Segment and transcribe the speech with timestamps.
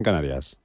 [0.00, 0.56] Canarias.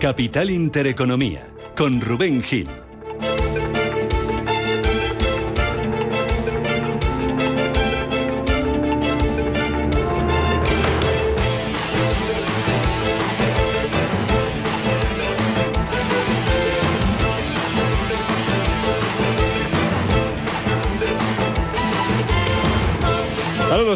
[0.00, 1.46] Capital Intereconomía,
[1.76, 2.85] con Rubén Gil.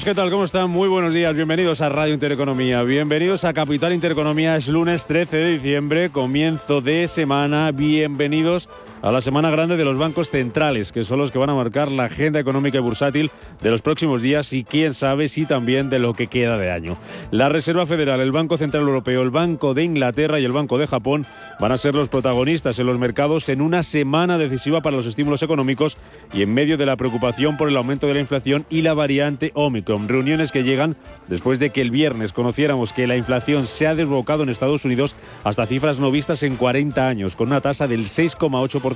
[0.05, 0.31] ¿Qué tal?
[0.31, 0.71] ¿Cómo están?
[0.71, 1.35] Muy buenos días.
[1.35, 2.83] Bienvenidos a Radio Intereconomía.
[2.83, 4.57] Bienvenidos a Capital Intereconomía.
[4.57, 7.71] Es lunes 13 de diciembre, comienzo de semana.
[7.73, 8.69] Bienvenidos
[9.03, 11.91] a la semana grande de los bancos centrales, que son los que van a marcar
[11.91, 13.31] la agenda económica y bursátil
[13.63, 16.99] de los próximos días y quién sabe si también de lo que queda de año.
[17.31, 20.87] La Reserva Federal, el Banco Central Europeo, el Banco de Inglaterra y el Banco de
[20.87, 21.25] Japón
[21.59, 25.43] van a ser los protagonistas en los mercados en una semana decisiva para los estímulos
[25.43, 25.97] económicos
[26.33, 29.53] y en medio de la preocupación por el aumento de la inflación y la variante
[29.55, 30.09] Omicron.
[30.09, 30.97] Reuniones que llegan
[31.29, 35.17] después de que el viernes conociéramos que la inflación se ha desbocado en Estados Unidos
[35.45, 38.90] hasta cifras no vistas en 40 años, con una tasa del 6,8%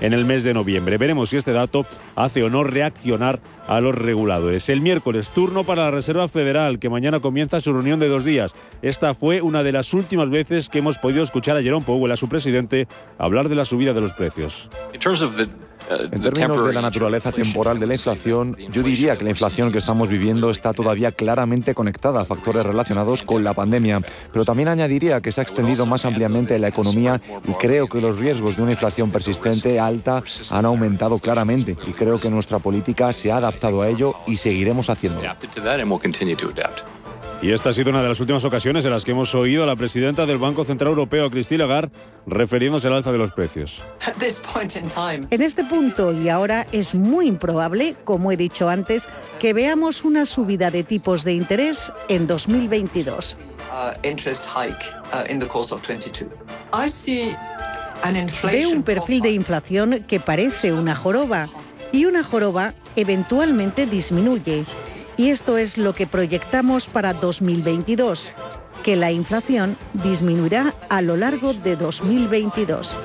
[0.00, 0.98] en el mes de noviembre.
[0.98, 4.68] Veremos si este dato hace o no reaccionar a los reguladores.
[4.68, 8.54] El miércoles, turno para la Reserva Federal, que mañana comienza su reunión de dos días.
[8.82, 12.16] Esta fue una de las últimas veces que hemos podido escuchar a Jerome Powell, a
[12.16, 12.86] su presidente,
[13.18, 14.70] hablar de la subida de los precios.
[15.90, 19.78] En términos de la naturaleza temporal de la inflación, yo diría que la inflación que
[19.78, 24.00] estamos viviendo está todavía claramente conectada a factores relacionados con la pandemia,
[24.32, 28.18] pero también añadiría que se ha extendido más ampliamente la economía y creo que los
[28.18, 33.30] riesgos de una inflación persistente alta han aumentado claramente y creo que nuestra política se
[33.30, 35.28] ha adaptado a ello y seguiremos haciéndolo.
[37.42, 39.66] Y esta ha sido una de las últimas ocasiones en las que hemos oído a
[39.66, 41.92] la presidenta del Banco Central Europeo, Christine Lagarde,
[42.26, 43.84] refiriéndose al alza de los precios.
[45.30, 49.06] En este punto y ahora es muy improbable, como he dicho antes,
[49.38, 53.38] que veamos una subida de tipos de interés en 2022.
[58.50, 61.48] Veo un perfil de inflación que parece una joroba
[61.92, 64.64] y una joroba eventualmente disminuye
[65.16, 68.32] y esto es lo que proyectamos para 2022,
[68.82, 72.96] que la inflación disminuirá a lo largo de 2022.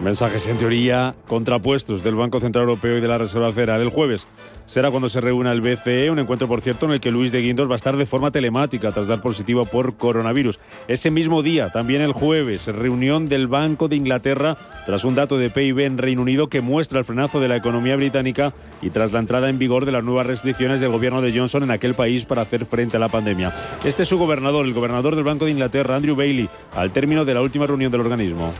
[0.00, 3.80] Mensajes en teoría contrapuestos del Banco Central Europeo y de la Reserva Federal.
[3.80, 4.26] El jueves
[4.66, 7.40] será cuando se reúna el BCE, un encuentro, por cierto, en el que Luis de
[7.40, 10.58] Guindos va a estar de forma telemática tras dar positivo por coronavirus.
[10.88, 15.50] Ese mismo día, también el jueves, reunión del Banco de Inglaterra tras un dato de
[15.50, 19.20] PIB en Reino Unido que muestra el frenazo de la economía británica y tras la
[19.20, 22.42] entrada en vigor de las nuevas restricciones del gobierno de Johnson en aquel país para
[22.42, 23.54] hacer frente a la pandemia.
[23.84, 27.34] Este es su gobernador, el gobernador del Banco de Inglaterra, Andrew Bailey, al término de
[27.34, 28.52] la última reunión del organismo.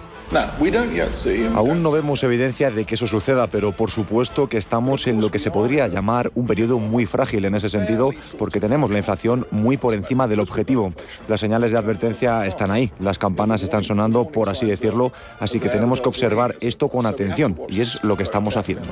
[1.55, 5.31] Aún no vemos evidencia de que eso suceda, pero por supuesto que estamos en lo
[5.31, 5.96] que se podría llamar
[6.35, 10.41] un periodo muy frágil en ese sentido, porque tenemos la inflación muy por encima del
[10.41, 10.93] objetivo.
[11.29, 15.69] Las señales de advertencia están ahí, las campanas están sonando, por así decirlo, así que
[15.69, 18.89] tenemos que observar esto con atención, y es lo que estamos haciendo.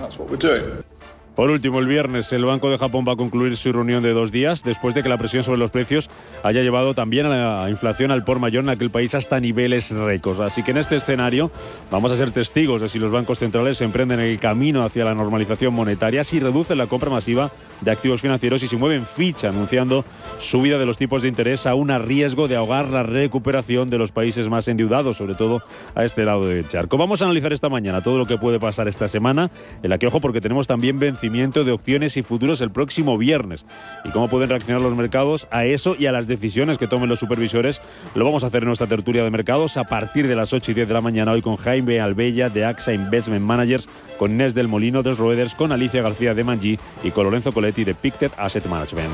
[1.34, 4.30] Por último, el viernes el Banco de Japón va a concluir su reunión de dos
[4.30, 6.08] días después de que la presión sobre los precios
[6.44, 10.38] haya llevado también a la inflación al por mayor en aquel país hasta niveles récords.
[10.38, 11.50] Así que en este escenario
[11.90, 15.74] vamos a ser testigos de si los bancos centrales emprenden el camino hacia la normalización
[15.74, 17.50] monetaria, si reducen la compra masiva
[17.80, 20.04] de activos financieros y si mueven ficha anunciando
[20.38, 24.12] subida de los tipos de interés aún a riesgo de ahogar la recuperación de los
[24.12, 25.62] países más endeudados, sobre todo
[25.96, 26.96] a este lado del charco.
[26.96, 29.50] Vamos a analizar esta mañana todo lo que puede pasar esta semana,
[29.82, 31.00] en la que ojo porque tenemos también
[31.30, 33.64] de opciones y futuros el próximo viernes.
[34.04, 37.18] ¿Y cómo pueden reaccionar los mercados a eso y a las decisiones que tomen los
[37.18, 37.80] supervisores?
[38.14, 40.74] Lo vamos a hacer en nuestra tertulia de mercados a partir de las 8 y
[40.74, 44.68] 10 de la mañana hoy con Jaime Albella de AXA Investment Managers, con Inés del
[44.68, 48.66] Molino de Roeders, con Alicia García de Mangi y con Lorenzo Coletti de Pictet Asset
[48.66, 49.10] Management.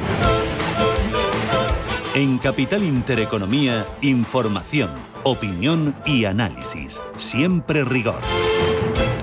[2.15, 4.91] En Capital Intereconomía, información,
[5.23, 7.01] opinión y análisis.
[7.17, 8.21] Siempre rigor.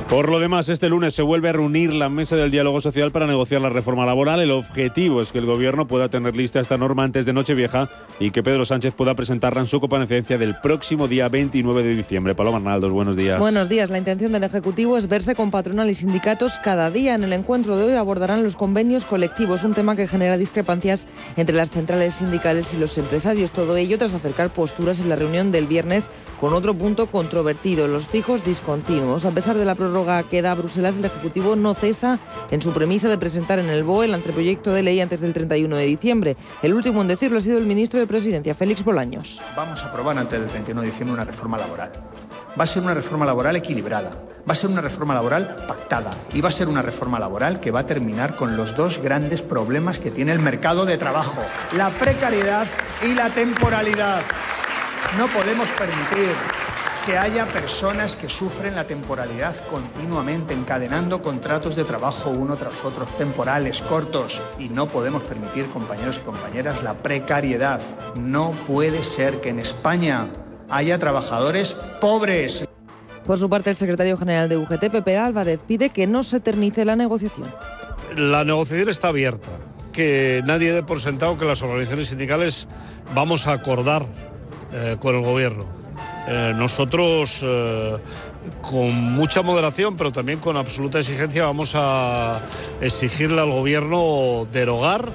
[0.09, 3.27] Por lo demás, este lunes se vuelve a reunir la mesa del diálogo social para
[3.27, 4.39] negociar la reforma laboral.
[4.39, 8.31] El objetivo es que el gobierno pueda tener lista esta norma antes de Nochevieja y
[8.31, 12.35] que Pedro Sánchez pueda presentarla en su comparecencia del próximo día 29 de diciembre.
[12.35, 13.37] Paloma Arnaldos, buenos días.
[13.37, 13.89] Buenos días.
[13.89, 17.13] La intención del Ejecutivo es verse con patronal y sindicatos cada día.
[17.13, 21.05] En el encuentro de hoy abordarán los convenios colectivos, un tema que genera discrepancias
[21.35, 23.51] entre las centrales sindicales y los empresarios.
[23.51, 28.07] Todo ello tras acercar posturas en la reunión del viernes con otro punto controvertido, los
[28.07, 29.25] fijos discontinuos.
[29.25, 32.19] A pesar de la prórroga prórroga que da Bruselas, el Ejecutivo no cesa
[32.51, 35.75] en su premisa de presentar en el BOE el anteproyecto de ley antes del 31
[35.75, 36.37] de diciembre.
[36.61, 39.41] El último en decirlo ha sido el ministro de Presidencia, Félix Bolaños.
[39.55, 41.91] Vamos a aprobar antes del 31 de diciembre una reforma laboral.
[42.59, 44.11] Va a ser una reforma laboral equilibrada,
[44.47, 47.71] va a ser una reforma laboral pactada y va a ser una reforma laboral que
[47.71, 51.41] va a terminar con los dos grandes problemas que tiene el mercado de trabajo,
[51.75, 52.67] la precariedad
[53.03, 54.21] y la temporalidad.
[55.17, 56.35] No podemos permitir
[57.07, 63.05] que haya personas que sufren la temporalidad continuamente, encadenando contratos de trabajo uno tras otro,
[63.05, 64.41] temporales, cortos.
[64.59, 67.79] Y no podemos permitir, compañeros y compañeras, la precariedad.
[68.17, 70.27] No puede ser que en España
[70.69, 72.67] haya trabajadores pobres.
[73.25, 76.83] Por su parte, el secretario general de UGT, Pepe Álvarez, pide que no se eternice
[76.83, 77.55] la negociación.
[78.17, 79.51] La negociación está abierta,
[79.93, 82.67] que nadie dé por sentado que las organizaciones sindicales
[83.15, 84.05] vamos a acordar
[84.73, 85.86] eh, con el gobierno.
[86.27, 87.97] Eh, nosotros, eh,
[88.61, 92.41] con mucha moderación, pero también con absoluta exigencia, vamos a
[92.81, 95.09] exigirle al Gobierno derogar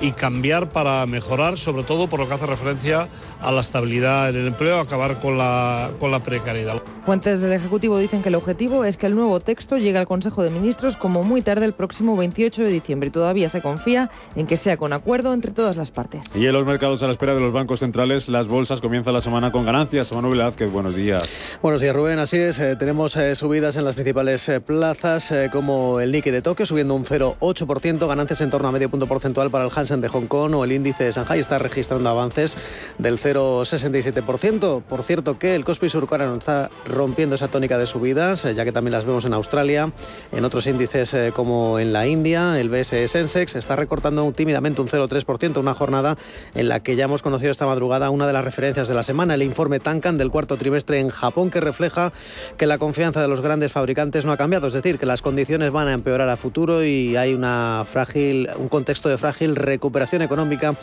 [0.00, 3.08] y cambiar para mejorar, sobre todo por lo que hace referencia
[3.40, 6.80] a la estabilidad en el empleo, acabar con la, con la precariedad.
[7.04, 10.42] Fuentes del Ejecutivo dicen que el objetivo es que el nuevo texto llegue al Consejo
[10.42, 14.46] de Ministros como muy tarde el próximo 28 de diciembre y todavía se confía en
[14.46, 16.34] que sea con acuerdo entre todas las partes.
[16.34, 19.20] Y en los mercados a la espera de los bancos centrales, las bolsas comienzan la
[19.20, 20.12] semana con ganancias.
[20.12, 21.22] Manuel Velázquez, buenos días.
[21.62, 22.18] Buenos días, Rubén.
[22.18, 26.42] Así es, eh, tenemos eh, subidas en las principales eh, plazas como el Nikkei de
[26.42, 30.08] Tokio subiendo un 0,8%, ganancias en torno a medio punto porcentual para el Hansen de
[30.08, 32.56] Hong Kong o el índice de Shanghai está registrando avances
[32.98, 34.82] del 0,67%.
[34.82, 38.72] Por cierto que el Kospi Surcoreano está rompiendo esa tónica de subidas, eh, ya que
[38.72, 39.92] también las vemos en Australia,
[40.32, 44.88] en otros índices eh, como en la India, el BSE Sensex está recortando tímidamente un
[44.88, 46.18] 0,3%, una jornada
[46.56, 49.34] en la que ya hemos conocido esta madrugada una de las referencias de la semana,
[49.34, 52.12] el informe Tankan del cuarto trimestre en Japón, que refleja
[52.56, 55.70] que la confianza de los grandes fabricantes no ha cambiado, es decir, que las condiciones
[55.70, 60.74] van a empeorar a futuro y hay una frágil, un contexto de frágil recuperación económica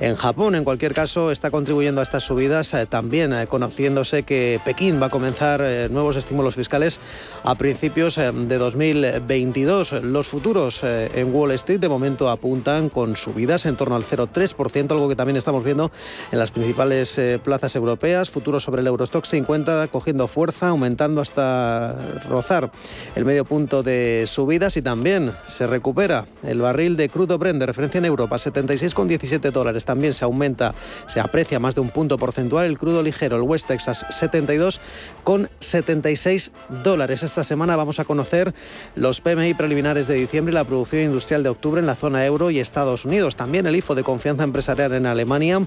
[0.00, 0.54] en Japón.
[0.54, 5.10] En cualquier caso, está contribuyendo a estas subidas eh, también, conociéndose que Pekín va a
[5.10, 7.00] comenzar nuevos estímulos fiscales
[7.44, 9.92] a principios eh, de 2022.
[10.02, 14.90] Los futuros eh, en Wall Street de momento apuntan con subidas en torno al 0,3%,
[14.90, 15.90] algo que también estamos viendo
[16.30, 18.30] en las principales eh, plazas europeas.
[18.30, 21.96] Futuros sobre el Eurostock 50 cogiendo fuerza, aumentando hasta
[22.28, 22.70] rozar
[23.14, 27.66] el medio punto de subidas y también se recupera el barril de crudo Brent de
[27.66, 29.84] referencia en Europa, 76,17 dólares.
[29.84, 30.74] También se aumenta,
[31.06, 34.80] se aprecia más de un punto porcentual el crudo ligero, el West Texas 72
[35.24, 36.52] con 76
[36.82, 37.22] dólares.
[37.22, 38.54] Esta semana vamos a conocer
[38.94, 42.50] los PMI preliminares de diciembre y la producción industrial de octubre en la zona euro
[42.50, 43.36] y Estados Unidos.
[43.36, 45.66] También el IFO de confianza empresarial en Alemania,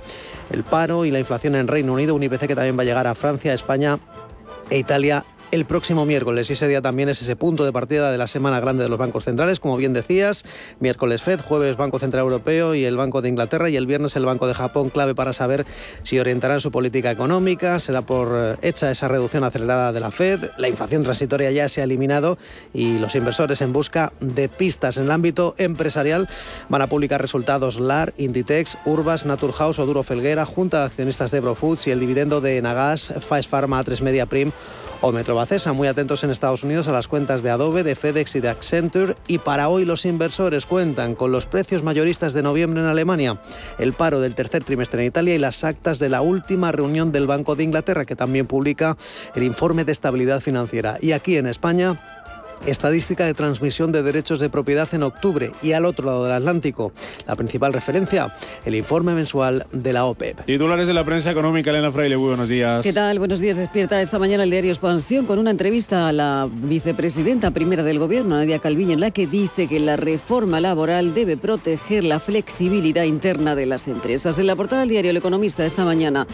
[0.50, 3.07] el paro y la inflación en Reino Unido, un IPC que también va a llegar
[3.07, 4.00] a Francia, España
[4.69, 6.49] e Italia el próximo miércoles.
[6.49, 8.99] Y ese día también es ese punto de partida de la semana grande de los
[8.99, 10.43] bancos centrales, como bien decías,
[10.81, 14.25] miércoles Fed, jueves Banco Central Europeo y el Banco de Inglaterra y el viernes el
[14.25, 15.65] Banco de Japón, clave para saber
[16.03, 20.11] si orientarán su política económica, se da por eh, hecha esa reducción acelerada de la
[20.11, 22.37] Fed, la inflación transitoria ya se ha eliminado
[22.73, 24.97] y los inversores en busca de pistas.
[24.97, 26.27] En el ámbito empresarial
[26.67, 31.39] van a publicar resultados LAR, Inditex, Urbas, Naturhaus o Duro Felguera, Junta de Accionistas de
[31.39, 34.51] Brofoods y el dividendo de Nagas, Faes Pharma, A3 Media Prim
[35.05, 35.71] o Metrobacesa.
[35.71, 39.15] Muy atentos en Estados Unidos a las cuentas de Adobe, de FedEx y de Accenture.
[39.27, 43.39] Y para hoy los inversores cuentan con los precios mayoristas de noviembre en Alemania,
[43.77, 47.27] el paro del tercer trimestre en Italia y las actas de la última reunión del
[47.27, 48.97] Banco de Inglaterra, que también publica
[49.35, 50.97] el informe de estabilidad financiera.
[51.00, 52.01] Y aquí en España,
[52.65, 56.93] Estadística de transmisión de derechos de propiedad en octubre y al otro lado del Atlántico.
[57.27, 60.45] La principal referencia, el informe mensual de la OPEP.
[60.45, 62.81] Titulares de la prensa económica, Elena Fraile, muy buenos días.
[62.81, 63.19] ¿Qué tal?
[63.19, 63.55] Buenos días.
[63.55, 68.36] Despierta esta mañana el diario Expansión con una entrevista a la vicepresidenta primera del Gobierno,
[68.38, 73.53] Nadia Calviño, en la que dice que la reforma laboral debe proteger la flexibilidad interna
[73.53, 74.39] de las empresas.
[74.39, 76.25] En la portada del diario El Economista esta mañana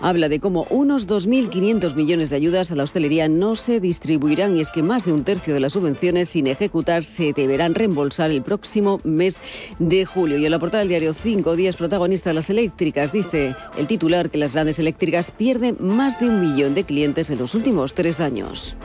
[0.00, 4.60] habla de cómo unos 2.500 millones de ayudas a la hostelería no se distribuirán y
[4.60, 8.42] es que más de un tercio de las subvenciones sin ejecutar se deberán reembolsar el
[8.42, 9.38] próximo mes
[9.78, 10.36] de julio.
[10.36, 14.30] Y en la portada del diario Cinco Días, protagonista de las eléctricas, dice el titular
[14.30, 18.20] que las grandes eléctricas pierden más de un millón de clientes en los últimos tres
[18.20, 18.76] años.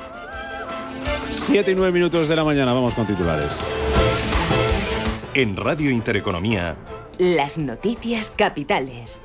[1.30, 3.58] Siete y nueve minutos de la mañana, vamos con titulares.
[5.34, 6.78] En Radio Intereconomía,
[7.18, 9.20] las noticias capitales.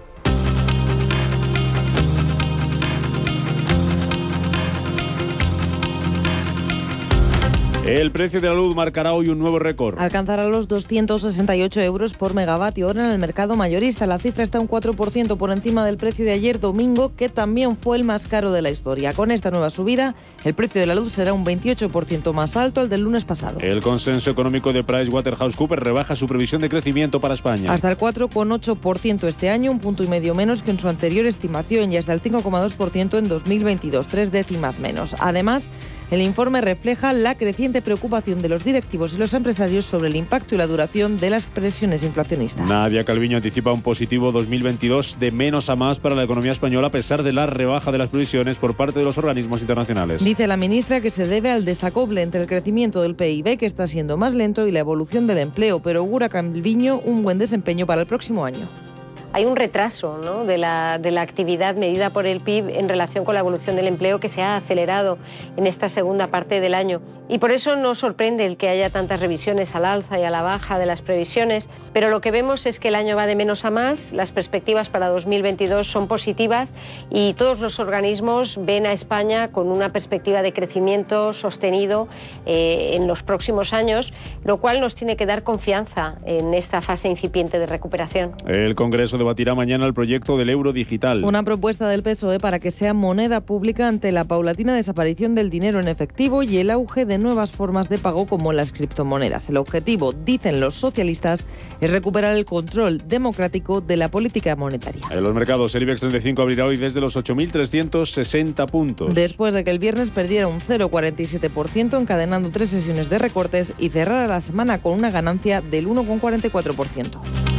[7.90, 9.99] El precio de la luz marcará hoy un nuevo récord.
[9.99, 14.06] Alcanzará los 268 euros por megavatio hora en el mercado mayorista.
[14.06, 17.97] La cifra está un 4% por encima del precio de ayer domingo, que también fue
[17.97, 19.12] el más caro de la historia.
[19.12, 22.88] Con esta nueva subida, el precio de la luz será un 28% más alto al
[22.88, 23.59] del lunes pasado.
[23.59, 27.73] El consenso económico de PricewaterhouseCoopers rebaja su previsión de crecimiento para España.
[27.73, 31.90] Hasta el 4,8% este año, un punto y medio menos que en su anterior estimación
[31.90, 35.16] y hasta el 5,2% en 2022, tres décimas menos.
[35.18, 35.73] Además,
[36.12, 40.54] el informe refleja la creciente preocupación de los directivos y los empresarios sobre el impacto
[40.54, 42.68] y la duración de las presiones inflacionistas.
[42.68, 46.90] Nadia Calviño anticipa un positivo 2022 de menos a más para la economía española a
[46.90, 50.22] pesar de la rebaja de las previsiones por parte de los organismos internacionales.
[50.22, 53.87] Dice la ministra que se debe al desacople entre el crecimiento del PIB, que está
[53.87, 58.02] siendo más lento, y la evolución del empleo, pero augura Calviño un buen desempeño para
[58.02, 58.89] el próximo año
[59.32, 63.76] hay un retraso de, la, actividad medida por el PIB en relación con la evolución
[63.76, 65.18] del empleo que se ha acelerado
[65.56, 67.00] en esta segunda parte del año.
[67.28, 70.42] Y por eso no sorprende el que haya tantas revisiones al alza y a la
[70.42, 73.64] baja de las previsiones, pero lo que vemos es que el año va de menos
[73.64, 76.75] a más, las perspectivas para 2022 son positivas
[77.08, 82.08] y todos los organismos ven a España con una perspectiva de crecimiento sostenido
[82.46, 87.08] eh, en los próximos años, lo cual nos tiene que dar confianza en esta fase
[87.08, 88.32] incipiente de recuperación.
[88.49, 91.24] El Congreso debatirá mañana el proyecto del euro digital.
[91.24, 95.78] Una propuesta del PSOE para que sea moneda pública ante la paulatina desaparición del dinero
[95.78, 99.48] en efectivo y el auge de nuevas formas de pago como las criptomonedas.
[99.50, 101.46] El objetivo, dicen los socialistas,
[101.80, 105.02] es recuperar el control democrático de la política monetaria.
[105.10, 109.14] En los mercados, el IBEX 35 abrirá hoy desde los 8.360 puntos.
[109.14, 114.26] Después de que el viernes perdiera un 0,47%, encadenando tres sesiones de recortes y cerrara
[114.26, 117.50] la semana con una ganancia del 1,44%.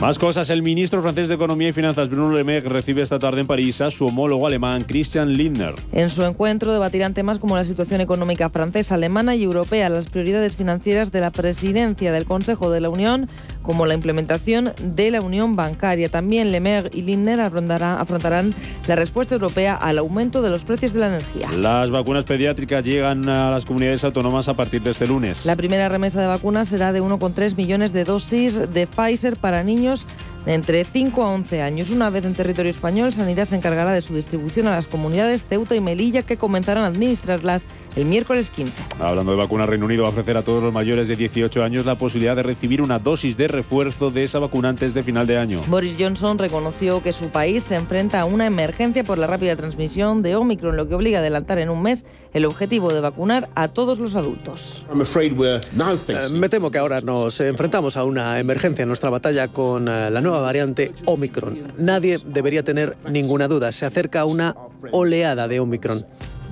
[0.00, 0.48] Más cosas.
[0.48, 3.82] El ministro francés de Economía y Finanzas, Bruno Le Maire, recibe esta tarde en París
[3.82, 5.74] a su homólogo alemán, Christian Lindner.
[5.92, 10.56] En su encuentro debatirán temas como la situación económica francesa, alemana y europea, las prioridades
[10.56, 13.28] financieras de la presidencia del Consejo de la Unión,
[13.62, 16.08] como la implementación de la unión bancaria.
[16.08, 18.54] También Le Maire y Lindner afrontarán
[18.86, 21.50] la respuesta europea al aumento de los precios de la energía.
[21.56, 25.46] Las vacunas pediátricas llegan a las comunidades autónomas a partir de este lunes.
[25.46, 30.06] La primera remesa de vacunas será de 1,3 millones de dosis de Pfizer para niños
[30.44, 31.90] de entre 5 a 11 años.
[31.90, 35.74] Una vez en territorio español, Sanidad se encargará de su distribución a las comunidades Ceuta
[35.74, 37.66] y Melilla que comenzarán a administrarlas
[37.96, 38.72] el miércoles 15.
[38.98, 41.86] Hablando de vacunas, Reino Unido va a ofrecer a todos los mayores de 18 años
[41.86, 45.38] la posibilidad de recibir una dosis de refuerzo de esa vacuna antes de final de
[45.38, 45.60] año.
[45.66, 50.22] Boris Johnson reconoció que su país se enfrenta a una emergencia por la rápida transmisión
[50.22, 53.68] de Omicron, lo que obliga a adelantar en un mes el objetivo de vacunar a
[53.68, 54.86] todos los adultos.
[54.90, 60.10] Eh, me temo que ahora nos enfrentamos a una emergencia en nuestra batalla con eh,
[60.10, 61.58] la nueva variante Omicron.
[61.78, 63.72] Nadie debería tener ninguna duda.
[63.72, 64.54] Se acerca una
[64.92, 66.04] oleada de Omicron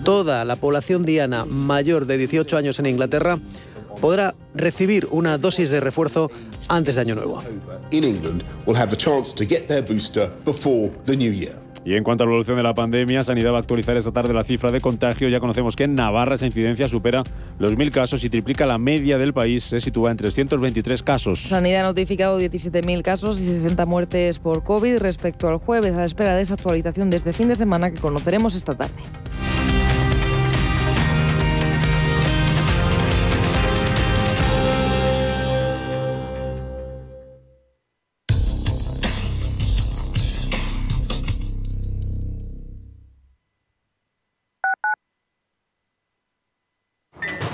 [0.04, 3.38] toda la población diana mayor de 18 años en Inglaterra
[4.00, 6.30] podrá recibir una dosis de refuerzo
[6.68, 7.42] antes de Año Nuevo.
[11.84, 14.32] Y en cuanto a la evolución de la pandemia, Sanidad va a actualizar esta tarde
[14.34, 15.28] la cifra de contagio.
[15.28, 17.22] Ya conocemos que en Navarra esa incidencia supera
[17.58, 19.64] los 1.000 casos y triplica la media del país.
[19.64, 21.40] Se sitúa en 323 casos.
[21.40, 26.04] Sanidad ha notificado 17.000 casos y 60 muertes por COVID respecto al jueves, a la
[26.04, 28.94] espera de esa actualización de este fin de semana que conoceremos esta tarde.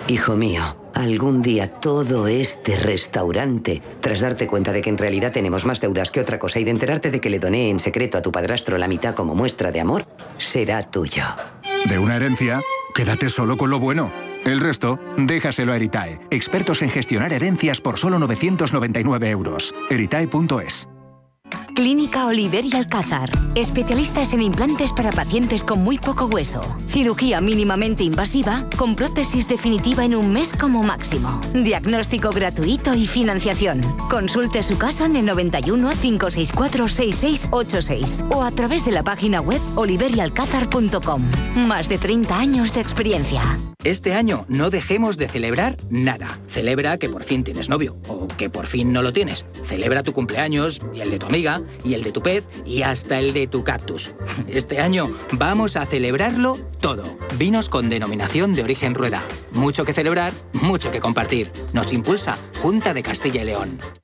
[0.06, 5.64] Hijo mío, algún día todo este restaurante, tras darte cuenta de que en realidad tenemos
[5.64, 8.22] más deudas que otra cosa y de enterarte de que le doné en secreto a
[8.22, 10.06] tu padrastro la mitad como muestra de amor,
[10.36, 11.24] será tuyo.
[11.86, 12.60] De una herencia,
[12.94, 14.12] quédate solo con lo bueno.
[14.44, 19.74] El resto, déjaselo a Eritae, expertos en gestionar herencias por solo 999 euros.
[19.88, 20.86] Eritae.es
[21.74, 23.30] Clínica Oliver y Alcázar.
[23.56, 26.62] Especialistas en implantes para pacientes con muy poco hueso.
[26.86, 31.40] Cirugía mínimamente invasiva con prótesis definitiva en un mes como máximo.
[31.52, 33.80] Diagnóstico gratuito y financiación.
[34.08, 39.60] Consulte su caso en el 91 564 6686 o a través de la página web
[39.74, 41.22] oliverialcázar.com.
[41.66, 43.42] Más de 30 años de experiencia.
[43.84, 46.40] Este año no dejemos de celebrar nada.
[46.48, 49.44] Celebra que por fin tienes novio o que por fin no lo tienes.
[49.62, 53.18] Celebra tu cumpleaños y el de tu amiga y el de tu pez y hasta
[53.18, 54.12] el de tu cactus.
[54.48, 57.18] Este año vamos a celebrarlo todo.
[57.38, 59.22] Vinos con denominación de origen rueda.
[59.52, 61.50] Mucho que celebrar, mucho que compartir.
[61.72, 64.03] Nos impulsa Junta de Castilla y León.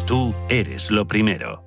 [0.00, 1.64] tú eres lo primero.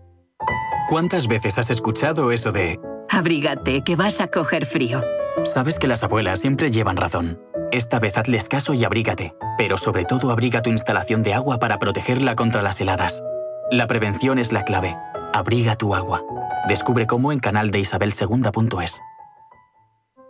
[0.88, 2.80] ¿Cuántas veces has escuchado eso de...
[3.10, 5.04] Abrígate, que vas a coger frío?
[5.44, 7.40] Sabes que las abuelas siempre llevan razón.
[7.72, 11.78] Esta vez hazles caso y abrígate, pero sobre todo abriga tu instalación de agua para
[11.78, 13.24] protegerla contra las heladas.
[13.72, 14.98] La prevención es la clave.
[15.34, 16.22] Abriga tu agua.
[16.68, 18.12] Descubre cómo en canal de Isabel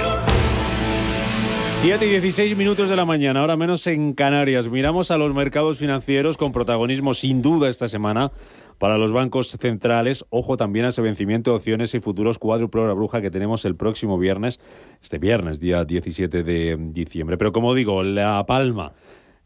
[1.70, 4.68] 7 y 16 minutos de la mañana, ahora menos en Canarias.
[4.68, 8.30] Miramos a los mercados financieros con protagonismo sin duda esta semana
[8.78, 10.24] para los bancos centrales.
[10.30, 13.74] Ojo también a ese vencimiento de opciones y futuros cuádruple hora bruja que tenemos el
[13.74, 14.60] próximo viernes,
[15.02, 17.36] este viernes, día 17 de diciembre.
[17.36, 18.92] Pero como digo, la palma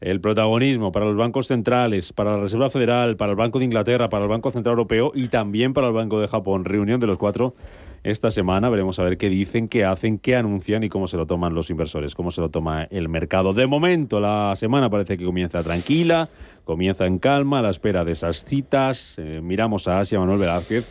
[0.01, 4.09] el protagonismo para los bancos centrales, para la Reserva Federal, para el Banco de Inglaterra,
[4.09, 6.65] para el Banco Central Europeo y también para el Banco de Japón.
[6.65, 7.55] Reunión de los cuatro
[8.03, 8.69] esta semana.
[8.69, 11.71] Veremos a ver qué dicen, qué hacen, qué anuncian y cómo se lo toman los
[11.71, 13.53] inversores, cómo se lo toma el mercado.
[13.53, 16.29] De momento, la semana parece que comienza tranquila,
[16.65, 19.17] comienza en calma, a la espera de esas citas.
[19.19, 20.87] Eh, miramos a Asia, Manuel Velázquez,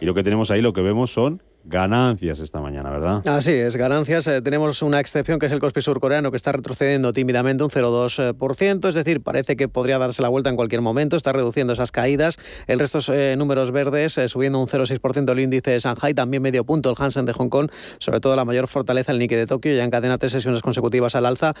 [0.00, 3.22] y lo que tenemos ahí, lo que vemos son Ganancias esta mañana, ¿verdad?
[3.28, 4.26] Así es, ganancias.
[4.26, 8.88] Eh, tenemos una excepción que es el Kospi surcoreano que está retrocediendo tímidamente un 0,2%,
[8.88, 12.38] es decir, parece que podría darse la vuelta en cualquier momento, está reduciendo esas caídas.
[12.66, 16.64] El resto eh, números verdes, eh, subiendo un 0,6% el índice de Shanghai, también medio
[16.64, 19.72] punto el Hansen de Hong Kong, sobre todo la mayor fortaleza el Nikkei de Tokio,
[19.72, 21.54] ya encadena tres sesiones consecutivas al alza.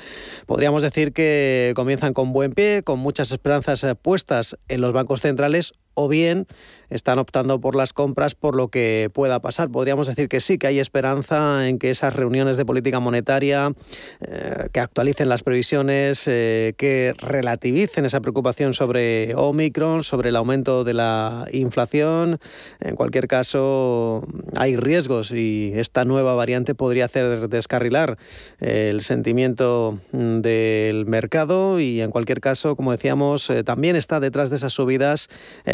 [0.46, 5.72] Podríamos decir que comienzan con buen pie, con muchas esperanzas puestas en los bancos centrales
[5.94, 6.46] o bien
[6.90, 9.70] están optando por las compras por lo que pueda pasar.
[9.70, 13.72] Podríamos decir que sí, que hay esperanza en que esas reuniones de política monetaria,
[14.20, 20.84] eh, que actualicen las previsiones, eh, que relativicen esa preocupación sobre Omicron, sobre el aumento
[20.84, 22.40] de la inflación.
[22.80, 24.26] En cualquier caso,
[24.56, 28.18] hay riesgos y esta nueva variante podría hacer descarrilar
[28.58, 34.56] el sentimiento del mercado y en cualquier caso, como decíamos, eh, también está detrás de
[34.56, 35.28] esas subidas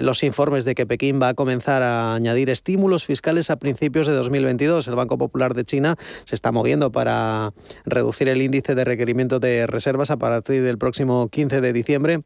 [0.07, 4.14] los informes de que Pekín va a comenzar a añadir estímulos fiscales a principios de
[4.14, 4.88] 2022.
[4.88, 7.53] El Banco Popular de China se está moviendo para
[7.85, 12.23] reducir el índice de requerimiento de reservas a partir del próximo 15 de diciembre.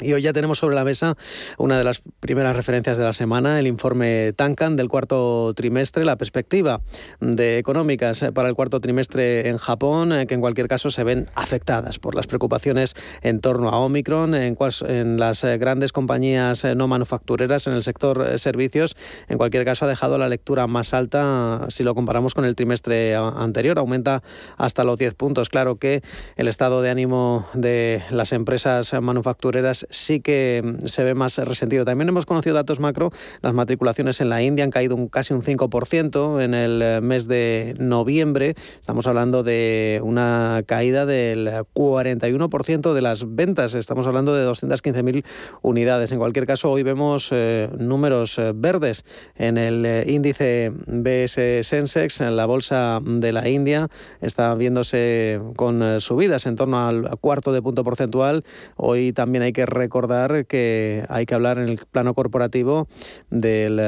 [0.00, 1.14] Y hoy ya tenemos sobre la mesa
[1.56, 6.16] una de las primeras referencias de la semana, el informe Tankan del cuarto trimestre, la
[6.16, 6.80] perspectiva
[7.20, 11.28] de económicas para el cuarto trimestre en Japón, eh, que en cualquier caso se ven
[11.36, 16.74] afectadas por las preocupaciones en torno a Omicron, en, en las eh, grandes compañías eh,
[16.74, 18.96] no manufactureras, en el sector servicios.
[19.28, 23.14] En cualquier caso ha dejado la lectura más alta si lo comparamos con el trimestre
[23.14, 24.24] anterior, aumenta
[24.56, 25.48] hasta los 10 puntos.
[25.48, 26.02] Claro que
[26.34, 31.84] el estado de ánimo de las empresas manufactureras sí que mm, se ve más resentido.
[31.84, 35.42] También hemos conocido datos macro, las matriculaciones en la India han caído un, casi un
[35.42, 38.54] 5% en el eh, mes de noviembre.
[38.80, 43.74] Estamos hablando de una caída del 41% de las ventas.
[43.74, 45.24] Estamos hablando de 215.000
[45.62, 46.12] unidades.
[46.12, 49.04] En cualquier caso, hoy vemos eh, números eh, verdes
[49.36, 53.88] en el índice BS Sensex, en la bolsa de la India.
[54.20, 58.44] Está viéndose con subidas en torno al cuarto de punto porcentual.
[58.76, 62.88] Hoy también hay que recordar que hay que hablar en el plano corporativo
[63.30, 63.80] del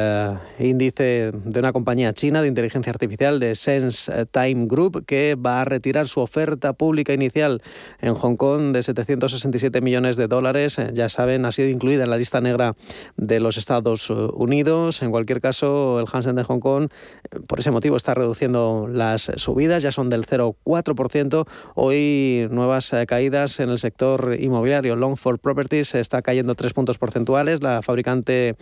[0.59, 5.64] índice de una compañía china de inteligencia artificial de Sense Time Group que va a
[5.64, 7.62] retirar su oferta pública inicial
[8.01, 10.79] en Hong Kong de 767 millones de dólares.
[10.79, 12.75] Eh, ya saben, ha sido incluida en la lista negra
[13.16, 15.03] de los Estados Unidos.
[15.03, 19.31] En cualquier caso, el Hansen de Hong Kong, eh, por ese motivo, está reduciendo las
[19.37, 21.46] subidas, ya son del 0,4%.
[21.75, 24.96] Hoy nuevas caídas en el sector inmobiliario.
[24.96, 25.38] Longford
[25.77, 27.62] Properties está cayendo tres puntos porcentuales.
[27.62, 28.57] La fabricante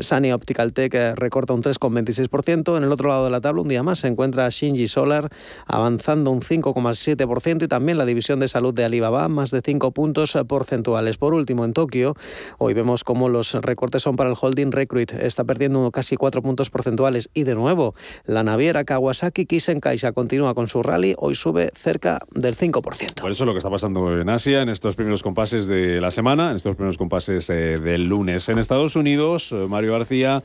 [0.00, 2.76] Sunny Optical Tech recorta un 3,26%.
[2.76, 5.28] En el otro lado de la tabla, un día más, se encuentra Shinji Solar
[5.66, 10.36] avanzando un 5,7% y también la división de salud de Alibaba, más de 5 puntos
[10.48, 11.18] porcentuales.
[11.18, 12.14] Por último, en Tokio,
[12.58, 16.70] hoy vemos cómo los recortes son para el holding Recruit, está perdiendo casi 4 puntos
[16.70, 22.18] porcentuales y de nuevo la naviera Kawasaki Kisenkaisha continúa con su rally, hoy sube cerca
[22.32, 23.20] del 5%.
[23.20, 26.55] Por eso lo que está pasando en Asia en estos primeros compases de la semana,
[26.56, 28.48] en estos primeros compases eh, del lunes.
[28.48, 30.42] En Estados Unidos, eh, Mario García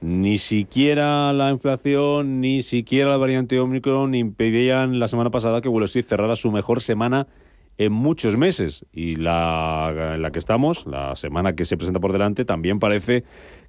[0.00, 5.84] ni siquiera la inflación, ni siquiera la variante Omicron impedían la semana pasada que Wall
[5.84, 7.28] Street cerrara su mejor semana
[7.78, 8.84] en muchos meses.
[8.92, 13.22] Y la, la que estamos, la semana que se presenta por delante, también parece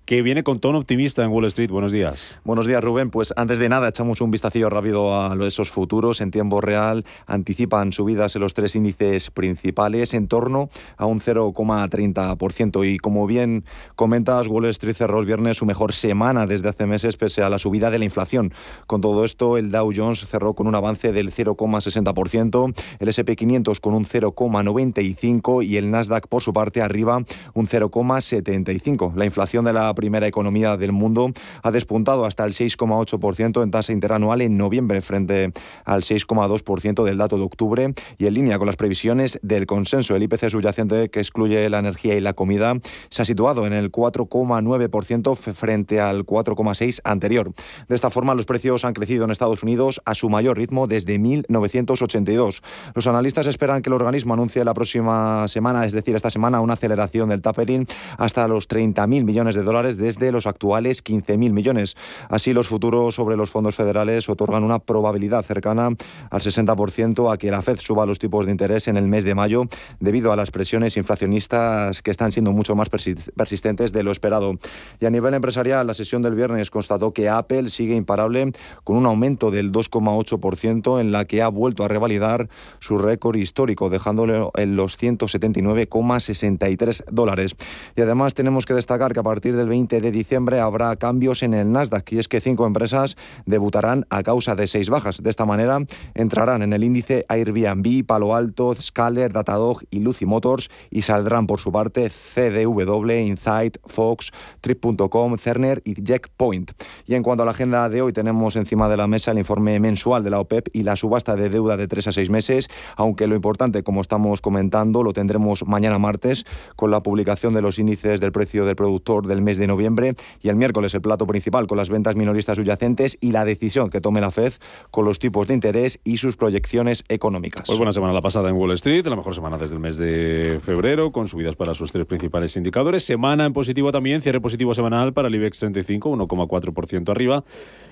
[0.06, 1.70] que viene con tono optimista en Wall Street.
[1.70, 2.40] Buenos días.
[2.44, 3.10] Buenos días, Rubén.
[3.10, 7.06] Pues antes de nada, echamos un vistacillo rápido a esos futuros en tiempo real.
[7.26, 12.94] Anticipan subidas en los tres índices principales en torno a un 0,30%.
[12.94, 13.64] Y como bien
[13.96, 17.60] comentas, Wall Street cerró el viernes su mejor semana desde hace meses, pese a la
[17.60, 18.54] subida de la inflación.
[18.88, 23.94] Con todo esto, el Dow Jones cerró con un avance del 0,60%, el SP500 con
[23.94, 29.14] un 0,95% y el Nasdaq, por su parte, arriba un 0,75%.
[29.16, 33.94] La inflación de la primera economía del mundo, ha despuntado hasta el 6,8% en tasa
[33.94, 35.52] interanual en noviembre frente
[35.86, 40.16] al 6,2% del dato de octubre y en línea con las previsiones del consenso.
[40.16, 42.76] El IPC subyacente, que excluye la energía y la comida,
[43.10, 47.54] se ha situado en el 4,9% frente al 4,6% anterior.
[47.88, 51.20] De esta forma, los precios han crecido en Estados Unidos a su mayor ritmo desde
[51.20, 52.62] 1982.
[52.94, 56.74] Los analistas esperan que el organismo anuncie la próxima semana, es decir, esta semana, una
[56.74, 61.96] aceleración del tapering hasta los 30.000 millones de dólares desde los actuales 15.000 millones.
[62.30, 65.90] Así, los futuros sobre los fondos federales otorgan una probabilidad cercana
[66.30, 69.36] al 60% a que la Fed suba los tipos de interés en el mes de
[69.36, 69.66] mayo
[70.00, 74.56] debido a las presiones inflacionistas que están siendo mucho más persistentes de lo esperado.
[75.00, 78.52] Y a nivel empresarial, la sesión del viernes constató que Apple sigue imparable
[78.84, 83.90] con un aumento del 2,8% en la que ha vuelto a revalidar su récord histórico,
[83.90, 87.56] dejándolo en los 179,63 dólares.
[87.96, 91.56] Y además tenemos que destacar que a partir del 20 de diciembre habrá cambios en
[91.56, 95.24] el Nasdaq y es que cinco empresas debutarán a causa de seis bajas.
[95.24, 95.80] De esta manera
[96.14, 101.60] entrarán en el índice Airbnb, Palo Alto, Scaler, Datadog y Lucy Motors y saldrán por
[101.60, 104.32] su parte CDW, Insight, Fox,
[104.62, 106.74] Trip.com, Cerner y Jackpoint.
[107.08, 109.80] Y en cuanto a la agenda de hoy tenemos encima de la mesa el informe
[109.80, 113.26] mensual de la OPEP y la subasta de deuda de tres a seis meses, aunque
[113.26, 118.22] lo importante, como estamos comentando, lo tendremos mañana martes con la publicación de los índices
[118.22, 121.78] del precio del productor del mes de noviembre y el miércoles el plato principal con
[121.78, 124.54] las ventas minoristas subyacentes y la decisión que tome la Fed
[124.92, 127.64] con los tipos de interés y sus proyecciones económicas.
[127.66, 130.60] Pues buena semana la pasada en Wall Street, la mejor semana desde el mes de
[130.62, 133.04] febrero, con subidas para sus tres principales indicadores.
[133.04, 137.44] Semana en positivo también, cierre positivo semanal para el IBEX 35, 1,4% arriba.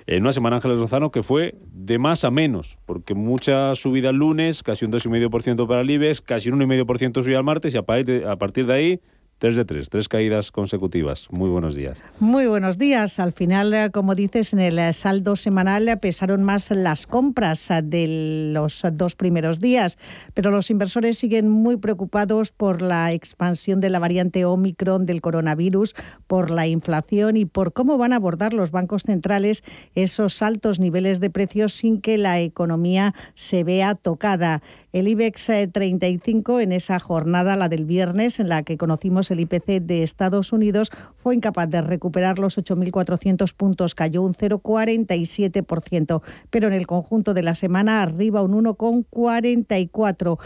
[0.08, 4.18] En una semana Ángeles Lozano que fue de más a menos, porque mucha subida el
[4.18, 7.84] lunes, casi un 2,5% para el IBEX, casi un 1,5% subida el martes y a
[7.84, 9.02] partir de ahí
[9.42, 11.28] Tres de tres, tres caídas consecutivas.
[11.32, 12.04] Muy buenos días.
[12.20, 13.18] Muy buenos días.
[13.18, 17.68] Al final, eh, como dices, en el eh, saldo semanal eh, pesaron más las compras
[17.84, 19.98] de los dos primeros días,
[20.36, 25.96] pero los inversores siguen muy preocupados por la expansión de la variante Omicron del coronavirus,
[26.28, 29.64] por la inflación y por cómo van a abordar los bancos centrales
[29.96, 34.62] esos altos niveles de precios sin que la economía se vea tocada.
[34.94, 39.82] El IBEX 35 en esa jornada, la del viernes, en la que conocimos el IPC
[39.82, 46.74] de Estados Unidos, fue incapaz de recuperar los 8.400 puntos, cayó un 0,47%, pero en
[46.74, 50.40] el conjunto de la semana arriba un 1,44%.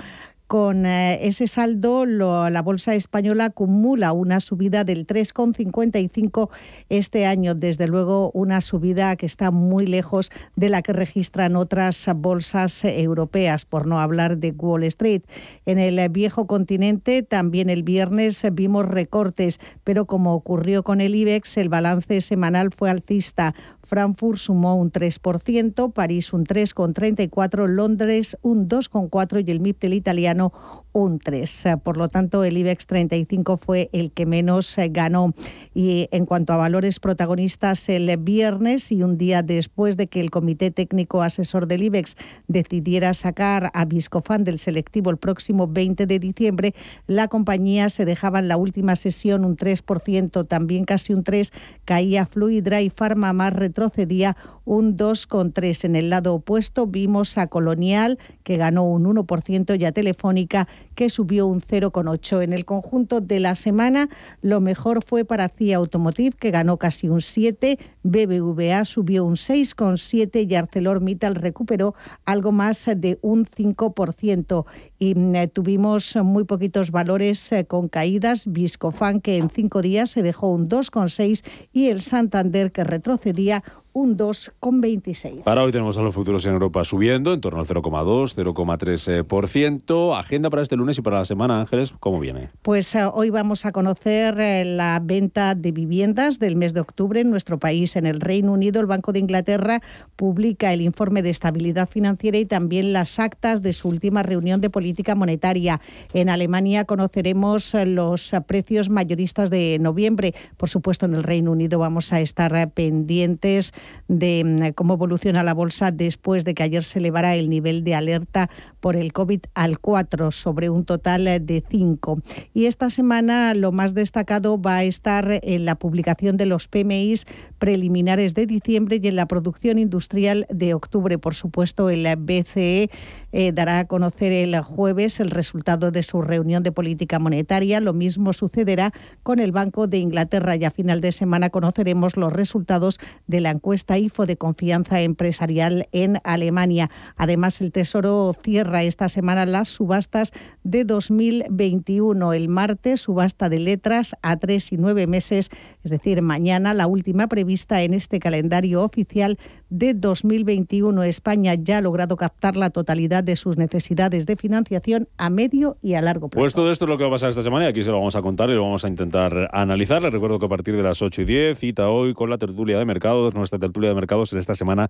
[0.48, 6.50] Con eh, ese saldo, la bolsa española acumula una subida del 3,55
[6.90, 7.56] este año.
[7.56, 13.66] Desde luego, una subida que está muy lejos de la que registran otras bolsas europeas,
[13.66, 15.24] por no hablar de Wall Street.
[15.66, 21.58] En el viejo continente, también el viernes vimos recortes, pero como ocurrió con el IBEX,
[21.58, 23.56] el balance semanal fue alcista.
[23.86, 30.52] Frankfurt sumó un 3%, París un 3,34%, Londres un 2,4% y el MIP del italiano
[30.96, 31.66] un 3.
[31.84, 35.34] Por lo tanto, el IBEX 35 fue el que menos eh, ganó.
[35.74, 40.32] Y en cuanto a valores protagonistas, el viernes y un día después de que el
[40.32, 42.16] Comité Técnico Asesor del IBEX
[42.48, 46.74] decidiera sacar a Viscofan del selectivo el próximo 20 de diciembre,
[47.08, 51.52] la compañía se dejaba en la última sesión un 3%, también casi un 3%,
[51.84, 55.86] caía Fluidra y Farmamar retrocedía un 2,3%.
[55.86, 61.10] En el lado opuesto vimos a Colonial, que ganó un 1%, y a Telefónica, que
[61.10, 62.44] subió un 0,8%.
[62.44, 64.10] En el conjunto de la semana,
[64.42, 70.50] lo mejor fue para CIA Automotive, que ganó casi un 7%, BBVA subió un 6,7%
[70.50, 74.66] y ArcelorMittal recuperó algo más de un 5%.
[75.00, 78.52] Y mm, eh, tuvimos muy poquitos valores eh, con caídas.
[78.52, 83.64] Viscofan, que en cinco días se dejó un 2,6% y el Santander, que retrocedía
[83.96, 85.46] un 2,26.
[85.46, 90.20] Para hoy tenemos a los futuros en Europa subiendo en torno al 0,2, 0,3%.
[90.20, 92.50] Agenda para este lunes y para la semana, Ángeles, ¿cómo viene?
[92.62, 97.22] Pues eh, hoy vamos a conocer eh, la venta de viviendas del mes de octubre
[97.22, 97.96] en nuestro país.
[97.96, 99.82] En el Reino Unido, el Banco de Inglaterra
[100.18, 104.70] publica el informe de estabilidad financiera y también las actas de su última reunión de
[104.70, 105.80] política monetaria.
[106.14, 110.34] En Alemania conoceremos eh, los precios mayoristas de noviembre.
[110.58, 113.74] Por supuesto, en el Reino Unido vamos a estar pendientes
[114.08, 117.96] de mm, cómo evoluciona la bolsa después de que ayer se elevara el nivel de
[117.96, 118.50] alerta
[118.86, 122.20] por el COVID al 4 sobre un total de 5.
[122.54, 127.26] Y esta semana lo más destacado va a estar en la publicación de los PMIs
[127.58, 131.18] preliminares de diciembre y en la producción industrial de octubre.
[131.18, 132.92] Por supuesto, el BCE
[133.32, 137.80] eh, dará a conocer el jueves el resultado de su reunión de política monetaria.
[137.80, 138.94] Lo mismo sucederá
[139.24, 143.50] con el Banco de Inglaterra y a final de semana conoceremos los resultados de la
[143.50, 146.92] encuesta IFO de confianza empresarial en Alemania.
[147.18, 150.32] Además, el Tesoro cierra esta semana las subastas
[150.64, 152.34] de 2021.
[152.34, 155.50] El martes, subasta de letras a tres y nueve meses,
[155.84, 159.38] es decir, mañana la última prevista en este calendario oficial
[159.70, 161.04] de 2021.
[161.04, 165.94] España ya ha logrado captar la totalidad de sus necesidades de financiación a medio y
[165.94, 166.42] a largo plazo.
[166.42, 167.98] Pues todo esto es lo que va a pasar esta semana y aquí se lo
[167.98, 170.02] vamos a contar y lo vamos a intentar analizar.
[170.02, 172.78] Les recuerdo que a partir de las 8 y 10, cita hoy con la tertulia
[172.78, 174.90] de mercados, nuestra tertulia de mercados en esta semana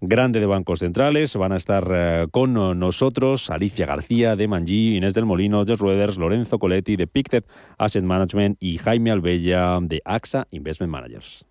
[0.00, 1.36] grande de bancos centrales.
[1.36, 6.16] Van a estar eh, con nosotros Alicia García de Mangi, Inés del Molino, Jess Rueders,
[6.16, 7.46] Lorenzo Coletti de Pictet
[7.78, 11.44] Asset Management y Jaime Albella de AXA Investment Managers.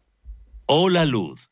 [0.68, 1.52] Hola Luz,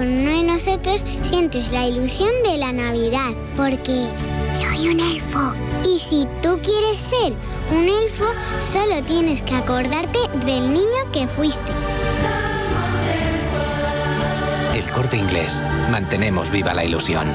[0.01, 3.33] con uno de nosotros, sientes la ilusión de la Navidad.
[3.55, 4.07] Porque
[4.55, 5.53] soy un elfo.
[5.85, 7.33] Y si tú quieres ser
[7.69, 8.25] un elfo,
[8.73, 11.71] solo tienes que acordarte del niño que fuiste.
[14.73, 15.61] El corte inglés.
[15.91, 17.27] Mantenemos viva la ilusión.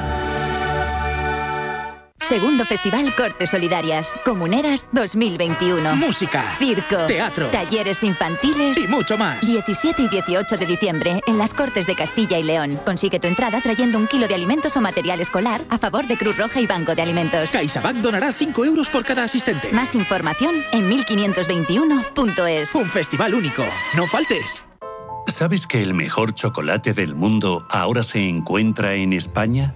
[2.27, 4.13] Segundo Festival Cortes Solidarias.
[4.25, 5.95] Comuneras 2021.
[5.95, 6.43] Música.
[6.59, 7.05] Circo.
[7.07, 7.47] Teatro.
[7.47, 8.77] Talleres infantiles.
[8.77, 9.47] Y mucho más.
[9.47, 12.81] 17 y 18 de diciembre en las Cortes de Castilla y León.
[12.85, 16.37] Consigue tu entrada trayendo un kilo de alimentos o material escolar a favor de Cruz
[16.37, 17.51] Roja y Banco de Alimentos.
[17.51, 19.71] CaixaBank donará 5 euros por cada asistente.
[19.71, 22.75] Más información en 1521.es.
[22.75, 23.63] Un festival único.
[23.95, 24.65] No faltes.
[25.27, 29.75] ¿Sabes que el mejor chocolate del mundo ahora se encuentra en España?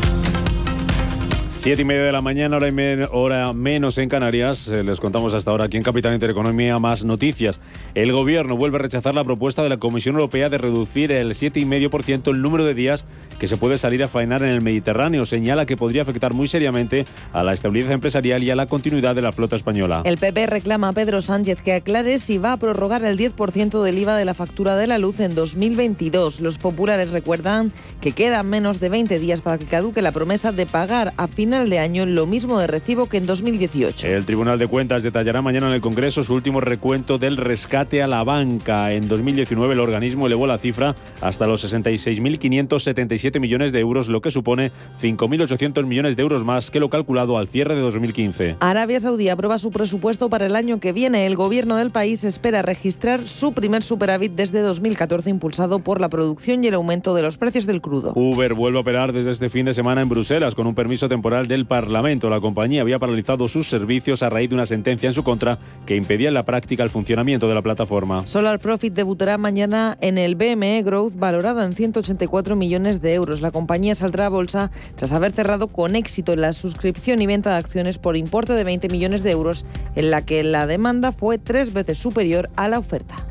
[1.61, 2.73] Siete y media de la mañana, hora, y
[3.11, 4.67] hora menos en Canarias.
[4.67, 7.59] Eh, les contamos hasta ahora aquí en Capital Intereconomía más noticias.
[7.93, 12.31] El gobierno vuelve a rechazar la propuesta de la Comisión Europea de reducir el 7,5%
[12.31, 13.05] el número de días
[13.37, 15.23] que se puede salir a faenar en el Mediterráneo.
[15.23, 19.21] Señala que podría afectar muy seriamente a la estabilidad empresarial y a la continuidad de
[19.21, 20.01] la flota española.
[20.03, 23.99] El PP reclama a Pedro Sánchez que aclare si va a prorrogar el 10% del
[23.99, 26.39] IVA de la factura de la luz en 2022.
[26.39, 27.71] Los populares recuerdan
[28.01, 31.50] que quedan menos de 20 días para que caduque la promesa de pagar a fin
[31.51, 34.07] final de año lo mismo de recibo que en 2018.
[34.07, 38.07] El Tribunal de Cuentas detallará mañana en el Congreso su último recuento del rescate a
[38.07, 38.93] la banca.
[38.93, 44.31] En 2019 el organismo elevó la cifra hasta los 66.577 millones de euros, lo que
[44.31, 48.55] supone 5.800 millones de euros más que lo calculado al cierre de 2015.
[48.61, 51.25] Arabia Saudí aprueba su presupuesto para el año que viene.
[51.25, 56.63] El gobierno del país espera registrar su primer superávit desde 2014 impulsado por la producción
[56.63, 58.13] y el aumento de los precios del crudo.
[58.15, 61.40] Uber vuelve a operar desde este fin de semana en Bruselas con un permiso temporal
[61.47, 62.29] del Parlamento.
[62.29, 65.95] La compañía había paralizado sus servicios a raíz de una sentencia en su contra que
[65.95, 68.25] impedía en la práctica el funcionamiento de la plataforma.
[68.25, 73.41] Solar Profit debutará mañana en el BME Growth valorado en 184 millones de euros.
[73.41, 77.57] La compañía saldrá a bolsa tras haber cerrado con éxito la suscripción y venta de
[77.57, 81.73] acciones por importe de 20 millones de euros, en la que la demanda fue tres
[81.73, 83.30] veces superior a la oferta.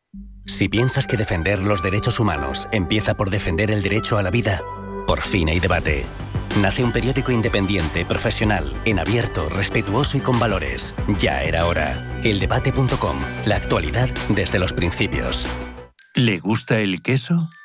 [0.51, 4.61] Si piensas que defender los derechos humanos empieza por defender el derecho a la vida,
[5.07, 6.03] por fin hay debate.
[6.61, 10.93] Nace un periódico independiente, profesional, en abierto, respetuoso y con valores.
[11.19, 12.21] Ya era hora.
[12.25, 13.15] Eldebate.com.
[13.45, 15.47] La actualidad desde los principios.
[16.15, 17.49] ¿Le gusta el queso?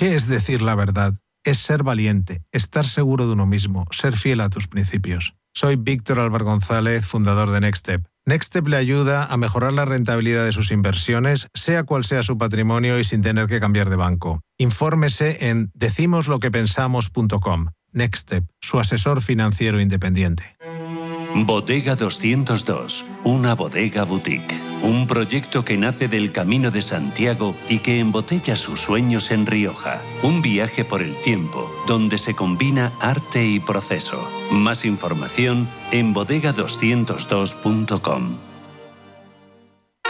[0.00, 1.12] ¿Qué es decir la verdad?
[1.44, 5.34] Es ser valiente, estar seguro de uno mismo, ser fiel a tus principios.
[5.52, 8.06] Soy Víctor Álvaro González, fundador de Nextstep.
[8.24, 12.98] Nextstep le ayuda a mejorar la rentabilidad de sus inversiones, sea cual sea su patrimonio
[12.98, 14.40] y sin tener que cambiar de banco.
[14.56, 17.66] Infórmese en decimosloquepensamos.com.
[17.92, 20.56] Nextstep, su asesor financiero independiente.
[21.34, 24.54] Bodega 202, una bodega boutique.
[24.82, 30.00] Un proyecto que nace del Camino de Santiago y que embotella sus sueños en Rioja.
[30.22, 34.28] Un viaje por el tiempo, donde se combina arte y proceso.
[34.50, 38.49] Más información en bodega202.com.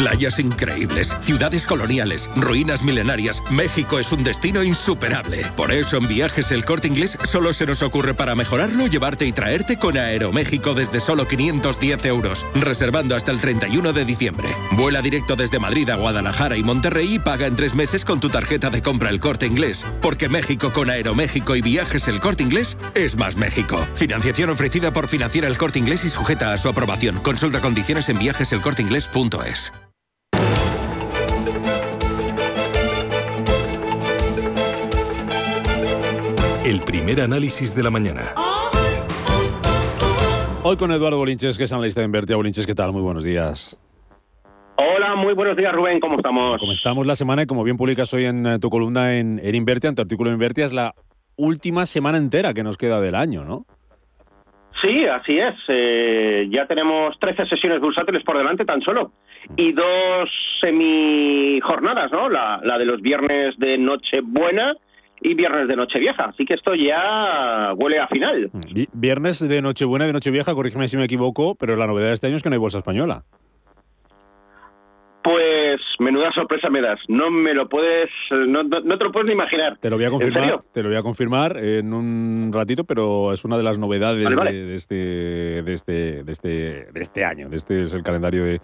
[0.01, 3.43] Playas increíbles, ciudades coloniales, ruinas milenarias.
[3.51, 5.45] México es un destino insuperable.
[5.57, 9.33] Por eso en Viajes El Corte Inglés solo se nos ocurre para mejorarlo llevarte y
[9.33, 14.49] traerte con Aeroméxico desde solo 510 euros, reservando hasta el 31 de diciembre.
[14.73, 18.31] Vuela directo desde Madrid a Guadalajara y Monterrey y paga en tres meses con tu
[18.31, 19.85] tarjeta de compra El Corte Inglés.
[20.01, 23.87] Porque México con Aeroméxico y Viajes El Corte Inglés es más México.
[23.93, 27.19] Financiación ofrecida por Financiera El Corte Inglés y sujeta a su aprobación.
[27.19, 29.90] Consulta condiciones en viajeselcorteinglés.es.
[36.71, 38.23] El primer análisis de la mañana.
[40.63, 42.37] Hoy con Eduardo Bolinches, que es analista de Invertia.
[42.37, 42.93] Bolinches, ¿qué tal?
[42.93, 43.77] Muy buenos días.
[44.77, 45.99] Hola, muy buenos días, Rubén.
[45.99, 46.61] ¿Cómo estamos?
[46.61, 49.89] Comenzamos la semana y como bien publicas hoy en eh, tu columna en, en Invertia,
[49.89, 50.95] en tu artículo en Invertia, es la
[51.35, 53.65] última semana entera que nos queda del año, ¿no?
[54.81, 55.57] Sí, así es.
[55.67, 59.11] Eh, ya tenemos 13 sesiones bursátiles por delante tan solo
[59.57, 60.31] y dos
[60.63, 62.29] semijornadas, ¿no?
[62.29, 64.77] La, la de los viernes de Nochebuena
[65.21, 66.25] y viernes de Nochevieja.
[66.25, 68.51] Así que esto ya huele a final.
[68.93, 72.27] Viernes de Nochebuena y de Nochevieja, corrígeme si me equivoco, pero la novedad de este
[72.27, 73.25] año es que no hay bolsa española.
[75.23, 76.99] Pues menuda sorpresa me das.
[77.09, 79.77] No me lo puedes, no, te lo puedes ni imaginar.
[79.79, 83.45] Te lo voy a confirmar, te lo voy a confirmar en un ratito, pero es
[83.45, 84.95] una de las novedades De, este,
[85.63, 86.49] de este, de este,
[86.91, 87.51] de este año.
[87.51, 88.61] De este es el calendario de,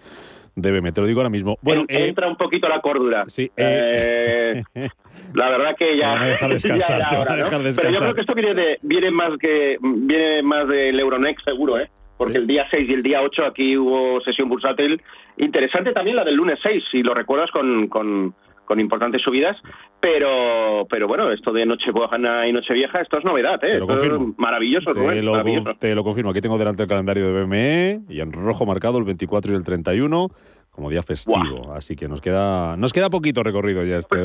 [0.57, 1.59] de Te lo digo ahora mismo.
[1.63, 3.25] Bueno, eh, entra un poquito la cordura.
[3.29, 3.51] Sí.
[3.57, 4.63] Eh,
[5.35, 6.15] la verdad que ya.
[6.15, 7.09] Te van a dejar descansar.
[7.09, 7.83] te van a dejar descansar.
[7.83, 11.79] Pero yo creo que esto viene de, viene más que viene más del Euronext seguro,
[11.79, 11.91] ¿eh?
[12.17, 15.03] porque el día 6 y el día 8 aquí hubo sesión bursátil
[15.37, 18.35] interesante también la del lunes 6, si lo recuerdas, con, con,
[18.67, 19.57] con importantes subidas,
[20.01, 23.79] pero pero bueno, esto de Nochebuena y Nochevieja, esto es novedad, ¿eh?
[23.79, 25.43] Es maravilloso, te, lo,
[25.79, 29.05] te lo confirmo, aquí tengo delante el calendario de BME y en rojo marcado el
[29.05, 30.29] 24 y el 31
[30.77, 31.73] como día festivo.
[31.73, 34.17] Así que nos queda, nos queda poquito recorrido ya este.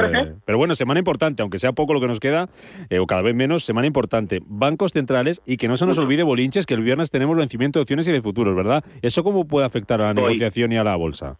[0.45, 2.49] Pero bueno, semana importante, aunque sea poco lo que nos queda,
[2.89, 4.39] eh, o cada vez menos, semana importante.
[4.45, 7.83] Bancos centrales y que no se nos olvide, Bolinches, que el viernes tenemos vencimiento de
[7.83, 8.83] opciones y de futuros, ¿verdad?
[9.01, 11.37] ¿Eso cómo puede afectar a la negociación y a la bolsa?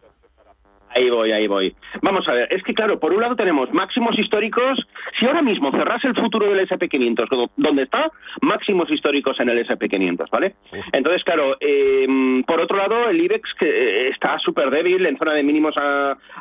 [0.94, 1.74] Ahí voy, ahí voy.
[2.02, 4.78] Vamos a ver, es que claro, por un lado tenemos máximos históricos.
[5.18, 8.10] Si ahora mismo cerrase el futuro del SP500, ¿dónde está?
[8.40, 10.54] Máximos históricos en el SP500, ¿vale?
[10.92, 15.34] Entonces, claro, em, por otro lado, el IBEX que eh, está súper débil en zona
[15.34, 15.74] de mínimos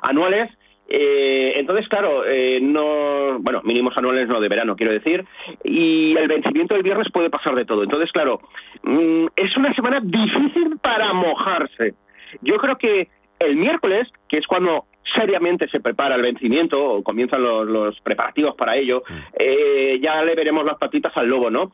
[0.02, 0.52] anuales.
[0.93, 5.24] Eh, entonces, claro, eh, no, bueno, mínimos anuales no de verano, quiero decir,
[5.64, 7.84] y el vencimiento del viernes puede pasar de todo.
[7.84, 8.41] Entonces, claro,
[8.84, 11.93] mm, es una semana difícil para mojarse.
[12.41, 13.08] Yo creo que
[13.41, 14.85] el miércoles, que es cuando
[15.15, 19.13] seriamente se prepara el vencimiento o comienzan los, preparativos para ello, mm.
[19.37, 21.71] eh, ya le veremos las patitas al lobo, ¿no?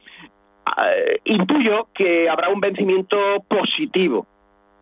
[0.66, 0.92] Ah,
[1.24, 4.28] intuyo que habrá un vencimiento positivo.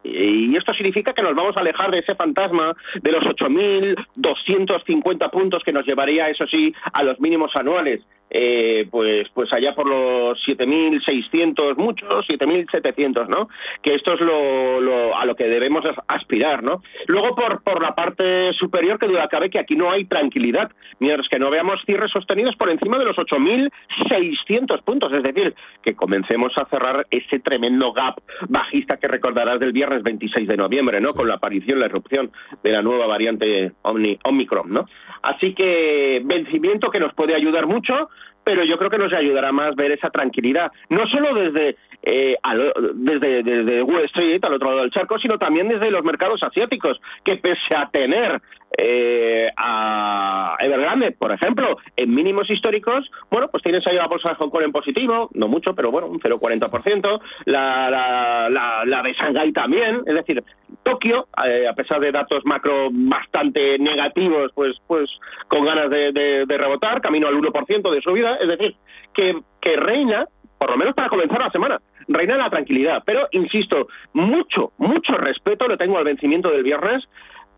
[0.04, 5.64] Y esto significa que nos vamos a alejar de ese fantasma de los 8.250 puntos
[5.64, 8.02] que nos llevaría, eso sí, a los mínimos anuales.
[8.30, 13.48] Eh, pues pues allá por los 7.600 muchos, 7.700, ¿no?
[13.82, 16.82] Que esto es lo, a lo que debemos aspirar, ¿no?
[17.08, 21.30] Luego por, por la parte superior, que duda cabe que aquí no hay tranquilidad, mientras
[21.30, 25.54] que no veamos cierres sostenidos por encima de los 8.600 puntos, es decir,
[25.84, 28.16] que comencemos a cerrar ese tremendo gap
[28.50, 31.14] bajista que recordarás del viernes 26 de noviembre, ¿no?
[31.14, 32.32] Con la aparición, la erupción
[32.64, 34.86] de la nueva variante Omicron, ¿no?
[35.22, 38.10] Así que vencimiento que nos puede ayudar mucho,
[38.46, 42.38] pero yo creo que nos ayudará más ver esa tranquilidad, no solo desde, eh,
[42.94, 47.02] desde, desde Wall Street, al otro lado del charco, sino también desde los mercados asiáticos,
[47.24, 48.40] que pese a tener
[48.78, 54.36] eh, a Evergrande, por ejemplo, en mínimos históricos, bueno, pues tienes ahí la bolsa de
[54.36, 59.14] Hong Kong en positivo, no mucho, pero bueno, un 0,40%, la, la, la, la de
[59.14, 60.44] Shanghái también, es decir,
[60.84, 65.10] Tokio, eh, a pesar de datos macro bastante negativos, pues, pues
[65.48, 68.76] con ganas de, rebotar, camino al 1% de subida, es decir,
[69.14, 70.26] que, que reina,
[70.58, 73.04] por lo menos para comenzar la semana, reina la tranquilidad.
[73.06, 77.04] Pero, insisto, mucho, mucho respeto le tengo al vencimiento del viernes,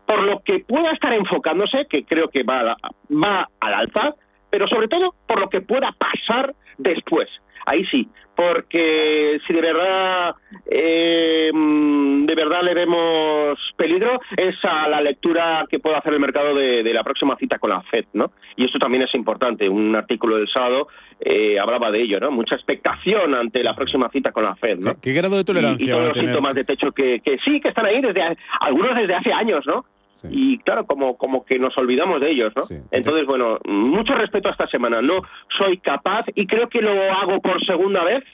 [0.08, 2.78] por lo que pueda estar enfocándose, que creo que va,
[3.10, 4.14] va al alza,
[4.48, 7.28] pero sobre todo por lo que pueda pasar después.
[7.66, 10.34] Ahí sí, porque si de verdad
[10.64, 16.54] eh, de verdad le vemos peligro es a la lectura que puede hacer el mercado
[16.54, 18.30] de, la próxima cita con la Fed, ¿no?
[18.56, 19.68] Y esto también es importante.
[19.68, 20.88] Un artículo del sábado
[21.20, 22.30] eh, hablaba de ello, ¿no?
[22.30, 24.94] Mucha expectación ante la próxima cita con la Fed, ¿no?
[25.02, 27.84] ¿Qué, grado de tolerancia y, todos los síntomas de techo que, que sí, que están
[27.84, 28.22] ahí desde
[28.60, 29.84] algunos desde hace años, ¿no?
[30.30, 32.62] Y claro, como, como que nos olvidamos de ellos, ¿no?
[32.90, 35.00] Entonces, bueno, mucho respeto a esta semana.
[35.00, 35.22] No
[35.56, 38.24] soy capaz, y creo que lo hago por segunda vez,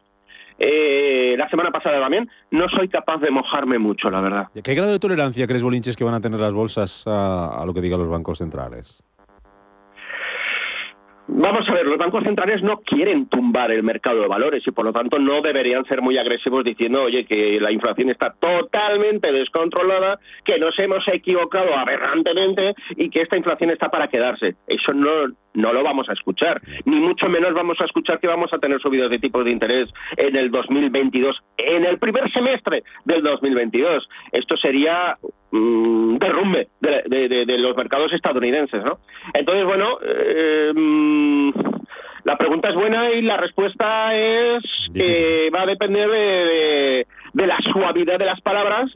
[0.58, 4.48] eh, la semana pasada también, no soy capaz de mojarme mucho, la verdad.
[4.62, 7.74] ¿Qué grado de tolerancia crees, Bolinches, que van a tener las bolsas a, a lo
[7.74, 9.02] que digan los bancos centrales?
[11.26, 14.84] Vamos a ver, los bancos centrales no quieren tumbar el mercado de valores y por
[14.84, 20.18] lo tanto no deberían ser muy agresivos diciendo, oye, que la inflación está totalmente descontrolada,
[20.44, 24.56] que nos hemos equivocado aberrantemente y que esta inflación está para quedarse.
[24.66, 28.52] Eso no, no lo vamos a escuchar, ni mucho menos vamos a escuchar que vamos
[28.52, 33.22] a tener subidas de tipos de interés en el 2022, en el primer semestre del
[33.22, 34.06] 2022.
[34.30, 35.16] Esto sería
[35.56, 38.98] mm, derrumbe de, los mercados estadounidenses, ¿no?
[39.32, 41.50] Entonces, bueno, eh, mm,
[42.24, 44.62] la pregunta es buena y la respuesta es
[44.94, 48.90] que va a depender de la suavidad de las palabras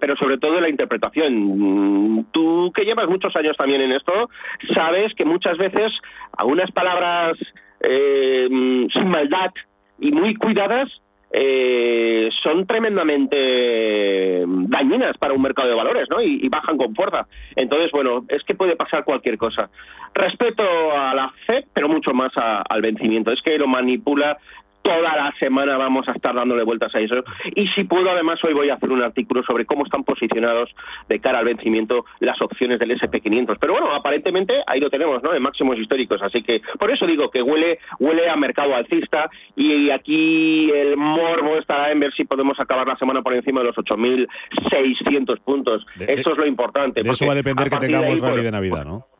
[0.00, 2.26] pero sobre todo de la interpretación.
[2.32, 4.28] Tú que llevas muchos años también en esto,
[4.74, 5.92] sabes que muchas veces
[6.36, 7.36] algunas palabras
[7.80, 9.52] eh, sin maldad
[9.98, 10.88] y muy cuidadas
[11.32, 16.20] eh, son tremendamente dañinas para un mercado de valores, ¿no?
[16.20, 17.26] Y, bajan con fuerza.
[17.54, 19.68] Entonces, bueno, es que puede pasar cualquier cosa.
[20.14, 20.62] Respeto
[20.92, 23.32] a la FED, pero mucho más al vencimiento.
[23.32, 24.38] Es que lo manipula
[24.86, 27.16] toda la semana vamos a estar dándole vueltas a eso.
[27.54, 30.72] Y si puedo, además, hoy voy a hacer un artículo sobre cómo están posicionados
[31.08, 33.56] de cara al vencimiento las opciones del SP500.
[33.60, 35.34] Pero bueno, aparentemente ahí lo tenemos, ¿no?
[35.34, 36.22] En máximos históricos.
[36.22, 41.56] Así que por eso digo que huele, huele a mercado alcista y aquí el morbo
[41.58, 45.84] estará en ver si podemos acabar la semana por encima de los 8.600 puntos.
[45.98, 47.02] eso es lo importante.
[47.02, 49.15] De eso va a depender que tengamos rally de Navidad, ¿no?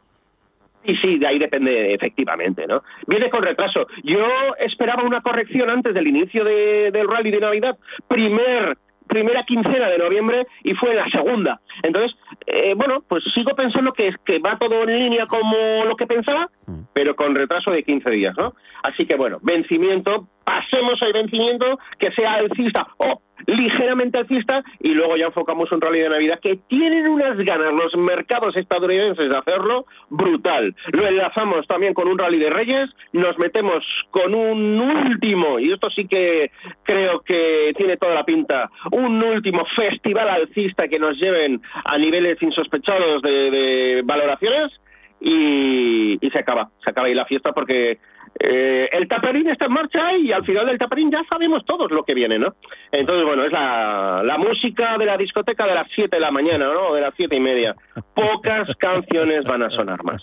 [0.87, 2.83] Sí, sí, de ahí depende efectivamente, ¿no?
[3.07, 3.87] Viene con retraso.
[4.05, 4.25] Yo
[4.59, 7.77] esperaba una corrección antes del inicio de, del rally de Navidad.
[8.07, 8.77] Primer
[9.07, 11.61] primera quincena de noviembre y fue la segunda.
[11.83, 16.07] Entonces, eh, bueno, pues sigo pensando que, que va todo en línea como lo que
[16.07, 16.81] pensaba, mm.
[16.93, 18.55] pero con retraso de 15 días, ¿no?
[18.83, 25.17] Así que bueno, vencimiento, pasemos al vencimiento, que sea alcista o ligeramente alcista y luego
[25.17, 29.87] ya enfocamos un rally de Navidad que tienen unas ganas los mercados estadounidenses de hacerlo
[30.09, 30.75] brutal.
[30.93, 35.91] Lo enlazamos también con un rally de Reyes, nos metemos con un último, y esto
[35.91, 36.51] sí que
[36.83, 42.41] creo que tiene toda la pinta, un último festival alcista que nos lleven a niveles
[42.43, 44.73] insospechados de, valoraciones
[45.21, 47.99] y, y se acaba, se acaba ahí la fiesta porque
[48.39, 52.05] eh, el taperín está en marcha y al final del taperín ya sabemos todos lo
[52.05, 52.55] que viene, ¿no?
[52.93, 56.67] Entonces, bueno, es la, la música de la discoteca de las 7 de la mañana,
[56.67, 56.95] ¿no?
[56.95, 57.75] De las siete y media.
[58.15, 60.23] Pocas canciones van a sonar más.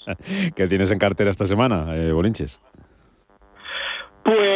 [0.56, 2.62] ¿Qué tienes en cartera esta semana, eh, Bolinches?
[4.24, 4.53] Pues,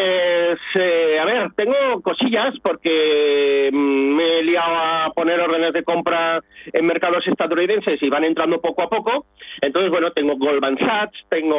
[0.77, 6.41] eh, a ver, tengo cosillas porque mm, me he liado a poner órdenes de compra
[6.71, 9.25] en mercados estadounidenses y van entrando poco a poco.
[9.61, 11.57] Entonces, bueno, tengo Goldman Sachs, tengo,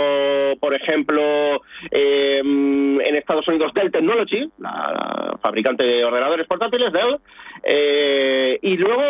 [0.61, 1.61] por ejemplo,
[1.91, 7.19] eh, en Estados Unidos Dell Technology, la, fabricante de ordenadores portátiles, Dell.
[7.65, 9.03] Eh, y luego,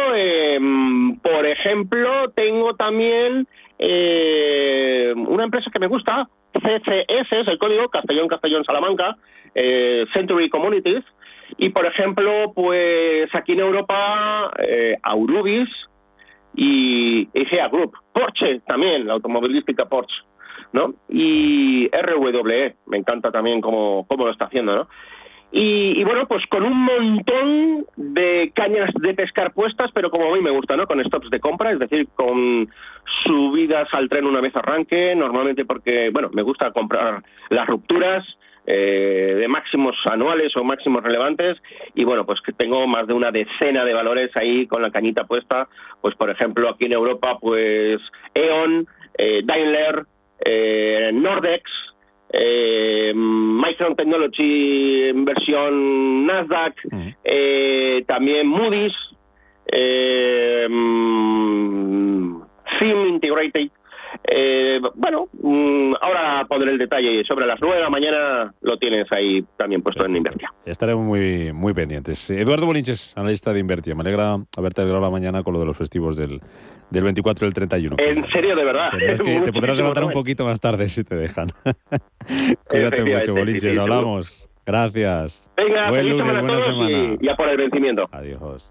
[1.22, 3.46] por ejemplo, tengo también
[3.78, 9.16] una empresa que me gusta, CCS es el código, Castellón, Castellón, Salamanca,
[9.60, 11.04] eh, Century Communities,
[11.56, 15.68] y por ejemplo, pues aquí en Europa, eh, Aurubis
[16.54, 20.22] y EGEA Group, Porsche también, la automovilística Porsche,
[20.72, 20.94] ¿no?
[21.08, 24.88] Y RWE, me encanta también cómo, cómo lo está haciendo, ¿no?
[25.50, 30.42] Y, bueno, pues con un montón de cañas de pescar puestas, pero como a mí
[30.42, 30.86] me gusta, ¿no?
[30.86, 32.68] Con stops de compra, es decir, con
[33.24, 38.26] subidas al tren una vez arranque, normalmente porque, bueno, me gusta comprar las rupturas,
[38.70, 41.56] eh, de máximos anuales o máximos relevantes
[41.94, 45.24] y bueno pues que tengo más de una decena de valores ahí con la cañita
[45.24, 45.68] puesta
[46.02, 47.98] pues por ejemplo aquí en Europa pues
[48.34, 50.04] E.ON, eh, Daimler,
[50.44, 51.62] eh, Nordex
[52.30, 56.74] eh, Micron Technology versión Nasdaq,
[57.24, 58.92] eh, también Moody's,
[59.66, 60.66] eh,
[62.78, 63.70] Sim Integrated.
[64.30, 69.06] Eh, bueno, mm, ahora pondré el detalle sobre las 9 de la mañana lo tienes
[69.10, 70.48] ahí también puesto en Invertia.
[70.66, 72.30] Estaremos muy, muy pendientes.
[72.30, 73.94] Eduardo Bolinches, analista de Invertia.
[73.94, 76.40] Me alegra haberte alegrado la mañana con lo de los festivos del,
[76.90, 77.96] del 24 y el 31.
[77.98, 78.90] En serio, de verdad.
[79.44, 81.48] te podrás levantar un poquito más tarde si te dejan.
[82.68, 83.78] Cuídate mucho, Bolinches.
[83.78, 84.48] Hablamos.
[84.66, 85.50] Gracias.
[85.56, 87.16] Venga, Buen lunes, buena semana.
[87.18, 88.06] Y ya por el vencimiento.
[88.12, 88.70] Adiós.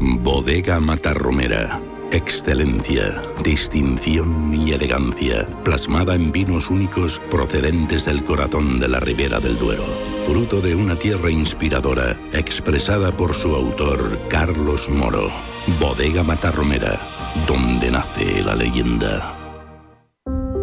[0.00, 1.80] Bodega Matarromera.
[2.12, 9.58] Excelencia, distinción y elegancia, plasmada en vinos únicos procedentes del corazón de la Ribera del
[9.58, 9.84] Duero.
[10.26, 15.30] Fruto de una tierra inspiradora, expresada por su autor Carlos Moro.
[15.80, 16.98] Bodega Matarromera,
[17.46, 19.37] donde nace la leyenda.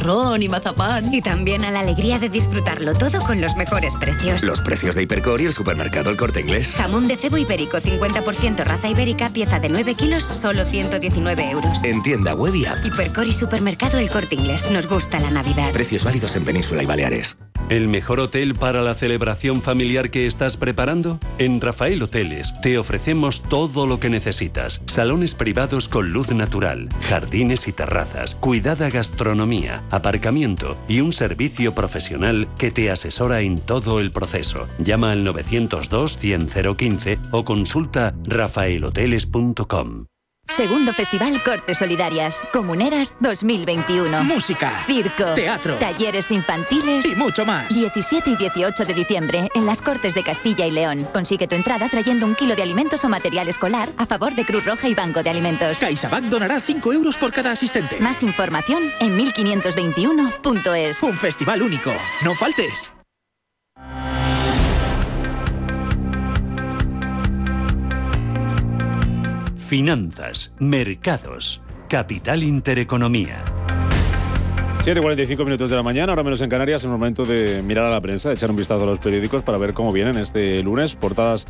[0.00, 1.12] Turrón y mazapán.
[1.12, 4.42] Y también a la alegría de disfrutarlo todo con los mejores precios.
[4.42, 6.74] Los precios de Hipercor y el supermercado El Corte Inglés.
[6.74, 11.84] Jamón de cebo ibérico 50% raza ibérica, pieza de 9 kilos, solo 119 euros.
[11.84, 12.84] En tienda web y app.
[12.84, 14.70] Hipercor y supermercado El Corte Inglés.
[14.70, 15.72] Nos gusta la Navidad.
[15.72, 17.36] Precios válidos en Península y Baleares.
[17.68, 21.20] ¿El mejor hotel para la celebración familiar que estás preparando?
[21.38, 24.82] En Rafael Hoteles te ofrecemos todo lo que necesitas.
[24.86, 32.48] Salones privados con luz natural, jardines y terrazas, cuidada gastronomía, aparcamiento y un servicio profesional
[32.58, 34.68] que te asesora en todo el proceso.
[34.78, 40.06] Llama al 902 100 015 o consulta rafaelhoteles.com.
[40.50, 42.42] Segundo Festival Cortes Solidarias.
[42.52, 44.24] Comuneras 2021.
[44.24, 44.70] Música.
[44.84, 45.34] Circo.
[45.34, 45.76] Teatro.
[45.76, 47.06] Talleres infantiles.
[47.06, 47.68] Y mucho más.
[47.72, 51.08] 17 y 18 de diciembre en las Cortes de Castilla y León.
[51.12, 54.64] Consigue tu entrada trayendo un kilo de alimentos o material escolar a favor de Cruz
[54.64, 55.78] Roja y Banco de Alimentos.
[55.78, 58.00] CaixaBank donará 5 euros por cada asistente.
[58.00, 61.02] Más información en 1521.es.
[61.02, 61.92] Un festival único.
[62.22, 62.92] No faltes.
[69.70, 73.44] Finanzas, mercados, capital intereconomía.
[74.80, 77.90] 7.45 minutos de la mañana, ahora menos en Canarias, es el momento de mirar a
[77.90, 80.96] la prensa, de echar un vistazo a los periódicos para ver cómo vienen este lunes,
[80.96, 81.46] portadas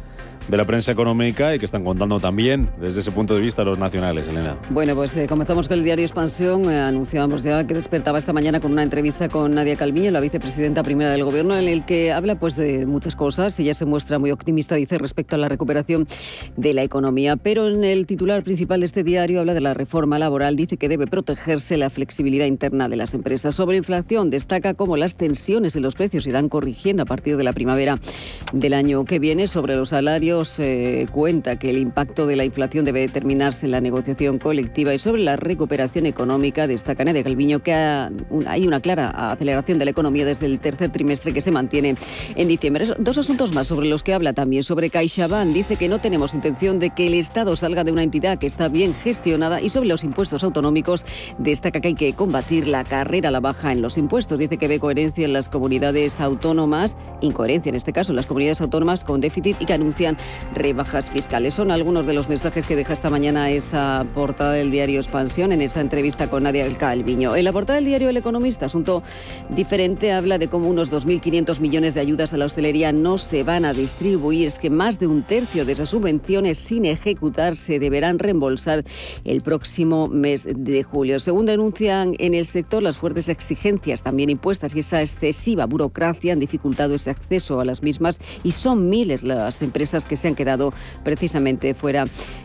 [0.51, 3.79] de la prensa económica y que están contando también desde ese punto de vista los
[3.79, 4.57] nacionales, Elena.
[4.71, 6.69] Bueno, pues eh, comenzamos con el diario Expansión.
[6.69, 10.83] Eh, anunciábamos ya que despertaba esta mañana con una entrevista con Nadia Calviño, la vicepresidenta
[10.83, 13.59] primera del Gobierno, en el que habla pues de muchas cosas.
[13.61, 16.09] Ella se muestra muy optimista, dice, respecto a la recuperación
[16.57, 17.37] de la economía.
[17.37, 20.57] Pero en el titular principal de este diario habla de la reforma laboral.
[20.57, 23.55] Dice que debe protegerse la flexibilidad interna de las empresas.
[23.55, 27.53] Sobre inflación, destaca cómo las tensiones en los precios irán corrigiendo a partir de la
[27.53, 27.99] primavera
[28.53, 29.47] del año que viene.
[29.47, 33.81] Sobre los salarios, se cuenta que el impacto de la inflación debe determinarse en la
[33.81, 39.79] negociación colectiva y sobre la recuperación económica destaca de Calviño que hay una clara aceleración
[39.79, 41.97] de la economía desde el tercer trimestre que se mantiene
[42.37, 42.87] en diciembre.
[42.99, 44.63] Dos asuntos más sobre los que habla también.
[44.63, 48.39] Sobre CaixaBank dice que no tenemos intención de que el Estado salga de una entidad
[48.39, 51.07] que está bien gestionada y sobre los impuestos autonómicos
[51.39, 54.39] destaca que hay que combatir la carrera a la baja en los impuestos.
[54.39, 58.61] Dice que ve coherencia en las comunidades autónomas, incoherencia en este caso en las comunidades
[58.61, 60.19] autónomas con déficit y que anuncian
[60.55, 61.55] rebajas fiscales.
[61.55, 65.63] Son algunos de los mensajes que deja esta mañana esa portada del diario Expansión en
[65.63, 67.37] esa entrevista con Nadia Calviño.
[67.37, 69.03] En la portada del diario El Economista, asunto
[69.49, 73.65] diferente, habla de cómo unos 2.500 millones de ayudas a la hostelería no se van
[73.65, 74.49] a distribuir.
[74.49, 78.85] Es que más de un tercio de esas subvenciones sin ejecutar se deberán reembolsar
[79.25, 81.21] el próximo mes de julio.
[81.21, 86.39] Según denuncian en el sector, las fuertes exigencias también impuestas y esa excesiva burocracia han
[86.39, 90.75] dificultado ese acceso a las mismas y son miles las empresas que se han quedado
[91.05, 92.05] precisamente fuera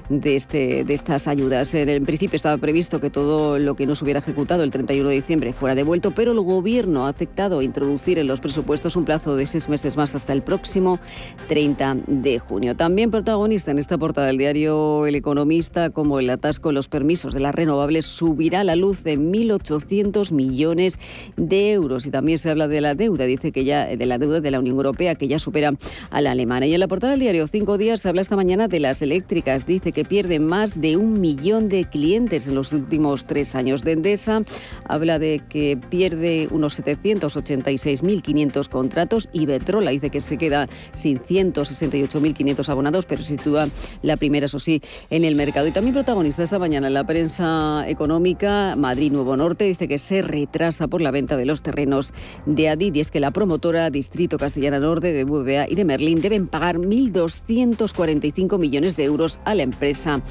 [0.10, 1.74] de, este, de estas ayudas.
[1.74, 5.10] En el principio estaba previsto que todo lo que no se hubiera ejecutado el 31
[5.10, 9.36] de diciembre fuera devuelto, pero el Gobierno ha aceptado introducir en los presupuestos un plazo
[9.36, 11.00] de seis meses más hasta el próximo
[11.48, 12.76] 30 de junio.
[12.76, 17.34] También protagonista en esta portada del diario El Economista, como el atasco en los permisos
[17.34, 21.00] de las renovables subirá la luz de 1.800 millones
[21.36, 22.06] de euros.
[22.06, 24.60] Y también se habla de la deuda, dice que ya de la deuda de la
[24.60, 25.74] Unión Europea, que ya supera
[26.12, 26.68] a la alemana.
[26.68, 29.66] Y en la portada del diario Cinco Días habla esta mañana de las eléctricas.
[29.66, 33.82] Dice que pierden más de un millón de clientes en los últimos tres años.
[33.86, 34.42] De Endesa
[34.84, 42.68] habla de que pierde unos 786.500 contratos y Betrola dice que se queda sin 168.500
[42.68, 43.70] abonados, pero sitúa
[44.02, 45.66] la primera, eso sí, en el mercado.
[45.66, 50.22] Y también protagonista esta mañana en la prensa económica, Madrid Nuevo Norte dice que se
[50.22, 52.14] retrasa por la venta de los terrenos
[52.46, 52.96] de Adid.
[52.96, 56.80] Y es que la promotora Distrito Castellana Norte de BBA y de Merlín deben pagar
[57.48, 60.22] 1.245 millones de euros a la empresa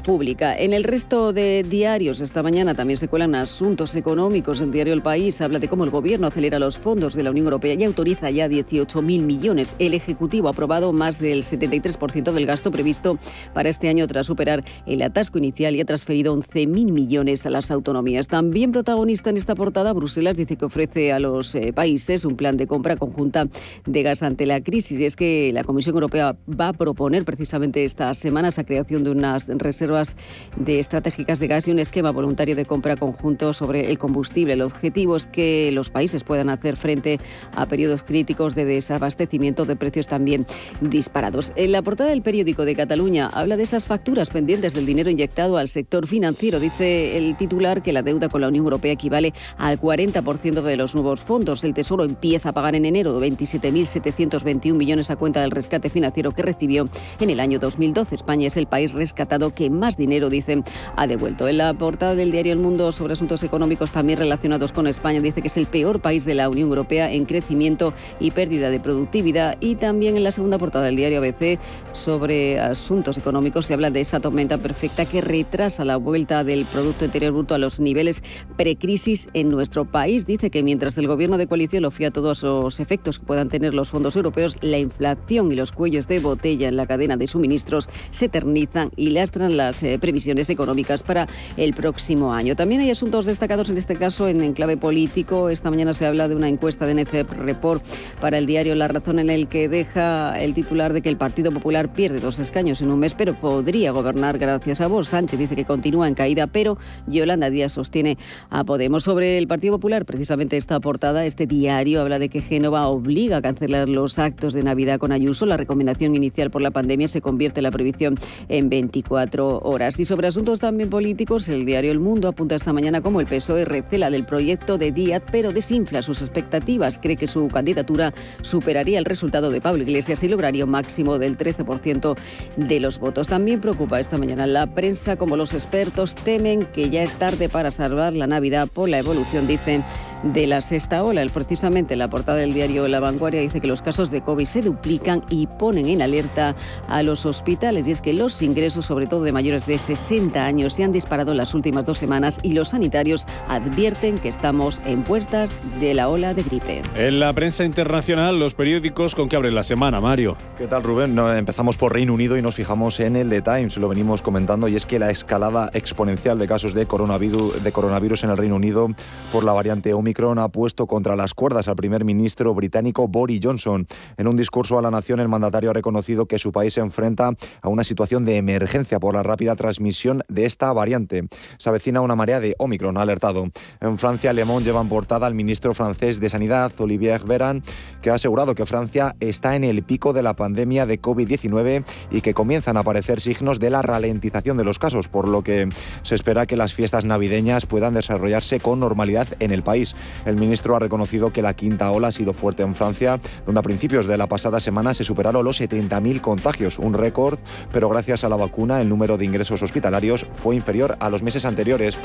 [0.00, 0.56] pública.
[0.56, 4.60] En el resto de diarios esta mañana también se cuelan asuntos económicos.
[4.60, 7.46] El diario El País habla de cómo el gobierno acelera los fondos de la Unión
[7.46, 9.74] Europea y autoriza ya 18.000 millones.
[9.78, 13.18] El Ejecutivo ha aprobado más del 73% del gasto previsto
[13.54, 17.70] para este año tras superar el atasco inicial y ha transferido 11.000 millones a las
[17.70, 18.28] autonomías.
[18.28, 22.56] También protagonista en esta portada, Bruselas dice que ofrece a los eh, países un plan
[22.56, 23.48] de compra conjunta
[23.86, 25.00] de gas ante la crisis.
[25.00, 29.10] Y es que la Comisión Europea va a proponer precisamente esta semana esa creación de
[29.10, 30.14] unas reservas
[30.56, 34.52] de estratégicas de gas y un esquema voluntario de compra conjunto sobre el combustible.
[34.52, 37.18] El objetivo es que los países puedan hacer frente
[37.54, 40.46] a periodos críticos de desabastecimiento de precios también
[40.80, 41.52] disparados.
[41.56, 45.56] En la portada del periódico de Cataluña habla de esas facturas pendientes del dinero inyectado
[45.56, 46.60] al sector financiero.
[46.60, 50.94] Dice el titular que la deuda con la Unión Europea equivale al 40% de los
[50.94, 51.64] nuevos fondos.
[51.64, 56.42] El Tesoro empieza a pagar en enero 27.721 millones a cuenta del rescate financiero que
[56.50, 56.88] recibió
[57.20, 58.14] en el año 2012.
[58.14, 60.64] España es el país rescatado que más dinero, dicen,
[60.96, 61.46] ha devuelto.
[61.46, 65.42] En la portada del diario El Mundo sobre asuntos económicos también relacionados con España dice
[65.42, 69.56] que es el peor país de la Unión Europea en crecimiento y pérdida de productividad.
[69.60, 71.60] Y también en la segunda portada del diario ABC
[71.92, 77.04] sobre asuntos económicos se habla de esa tormenta perfecta que retrasa la vuelta del Producto
[77.04, 78.22] Interior Bruto a los niveles
[78.56, 80.26] precrisis en nuestro país.
[80.26, 83.72] Dice que mientras el gobierno de coalición lo fía todos los efectos que puedan tener
[83.72, 87.88] los fondos europeos, la inflación y los cuellos de botella en la cadena de suministros
[88.10, 92.56] se eternizan y lastran las eh, previsiones económicas para el próximo año.
[92.56, 95.50] También hay asuntos destacados en este caso en enclave político.
[95.50, 97.84] Esta mañana se habla de una encuesta de NCEP Report
[98.20, 101.52] para el diario La Razón en el que deja el titular de que el Partido
[101.52, 105.08] Popular pierde dos escaños en un mes, pero podría gobernar gracias a vos.
[105.08, 108.16] Sánchez dice que continúa en caída, pero Yolanda Díaz sostiene
[108.48, 109.04] a Podemos.
[109.04, 113.42] Sobre el Partido Popular, precisamente esta portada, este diario habla de que Génova obliga a
[113.42, 115.46] cancelar los actos de Navidad con Ayuso.
[115.46, 118.16] La recomendación inicial por la pandemia se convierte la prohibición
[118.48, 119.98] en 24 horas.
[119.98, 123.64] Y sobre asuntos también políticos, el diario El Mundo apunta esta mañana como el PSOE
[123.64, 126.98] recela del proyecto de Díaz, pero desinfla sus expectativas.
[126.98, 131.36] Cree que su candidatura superaría el resultado de Pablo Iglesias y lograría un máximo del
[131.36, 132.16] 13%
[132.56, 133.28] de los votos.
[133.28, 137.70] También preocupa esta mañana la prensa, como los expertos temen que ya es tarde para
[137.70, 139.84] salvar la Navidad por la evolución, dicen,
[140.22, 141.22] de la sexta ola.
[141.22, 144.62] El, precisamente la portada del diario La Vanguardia dice que los casos de COVID se
[144.62, 146.54] duplican y ponen en alerta
[146.88, 147.88] a los hospitales.
[147.88, 151.32] Y es que los ingresos, sobre todo de mayores de 60 años se han disparado
[151.32, 156.08] en las últimas dos semanas y los sanitarios advierten que estamos en puertas de la
[156.08, 156.82] ola de gripe.
[156.94, 160.36] En la prensa internacional, los periódicos con que abren la semana, Mario.
[160.58, 161.18] ¿Qué tal, Rubén?
[161.18, 164.76] empezamos por Reino Unido y nos fijamos en el The Times, lo venimos comentando, y
[164.76, 168.88] es que la escalada exponencial de casos de coronavirus, de coronavirus en el Reino Unido
[169.32, 173.86] por la variante Omicron ha puesto contra las cuerdas al primer ministro británico Boris Johnson.
[174.16, 177.32] En un discurso a la nación, el mandatario ha reconocido que su país se enfrenta
[177.62, 181.28] a una situación de emergencia por la rápida transmisión de esta variante.
[181.58, 183.48] Se avecina una marea de Omicron, alertado.
[183.80, 187.62] En Francia, Le Monde lleva en portada al ministro francés de Sanidad, Olivier Véran,
[188.02, 192.20] que ha asegurado que Francia está en el pico de la pandemia de COVID-19 y
[192.20, 195.68] que comienzan a aparecer signos de la ralentización de los casos, por lo que
[196.02, 199.94] se espera que las fiestas navideñas puedan desarrollarse con normalidad en el país.
[200.24, 203.62] El ministro ha reconocido que la quinta ola ha sido fuerte en Francia, donde a
[203.62, 207.38] principios de la pasada semana se superaron los 70.000 contagios, un récord,
[207.72, 211.44] pero gracias a la vacuna el número de ingresos hospitalarios fue inferior a los meses
[211.44, 211.98] anteriores.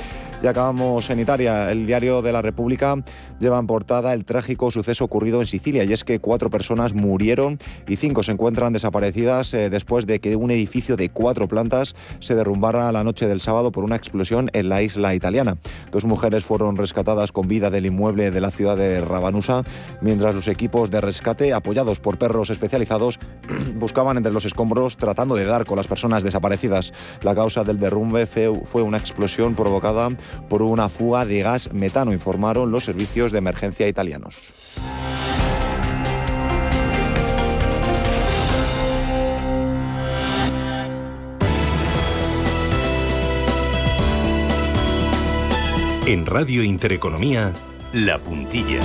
[0.43, 1.71] Y acabamos en Italia.
[1.71, 2.95] El diario de la República
[3.39, 7.57] lleva en portada el trágico suceso ocurrido en Sicilia y es que cuatro personas murieron
[7.87, 12.35] y cinco se encuentran desaparecidas eh, después de que un edificio de cuatro plantas se
[12.35, 15.57] derrumbara la noche del sábado por una explosión en la isla italiana.
[15.91, 19.63] Dos mujeres fueron rescatadas con vida del inmueble de la ciudad de Rabanusa,
[20.01, 23.19] mientras los equipos de rescate, apoyados por perros especializados,
[23.75, 26.93] buscaban entre los escombros tratando de dar con las personas desaparecidas.
[27.21, 30.09] La causa del derrumbe fue una explosión provocada
[30.49, 34.53] por una fuga de gas metano, informaron los servicios de emergencia italianos.
[46.07, 47.51] En Radio Intereconomía,
[47.95, 48.81] La Puntilla.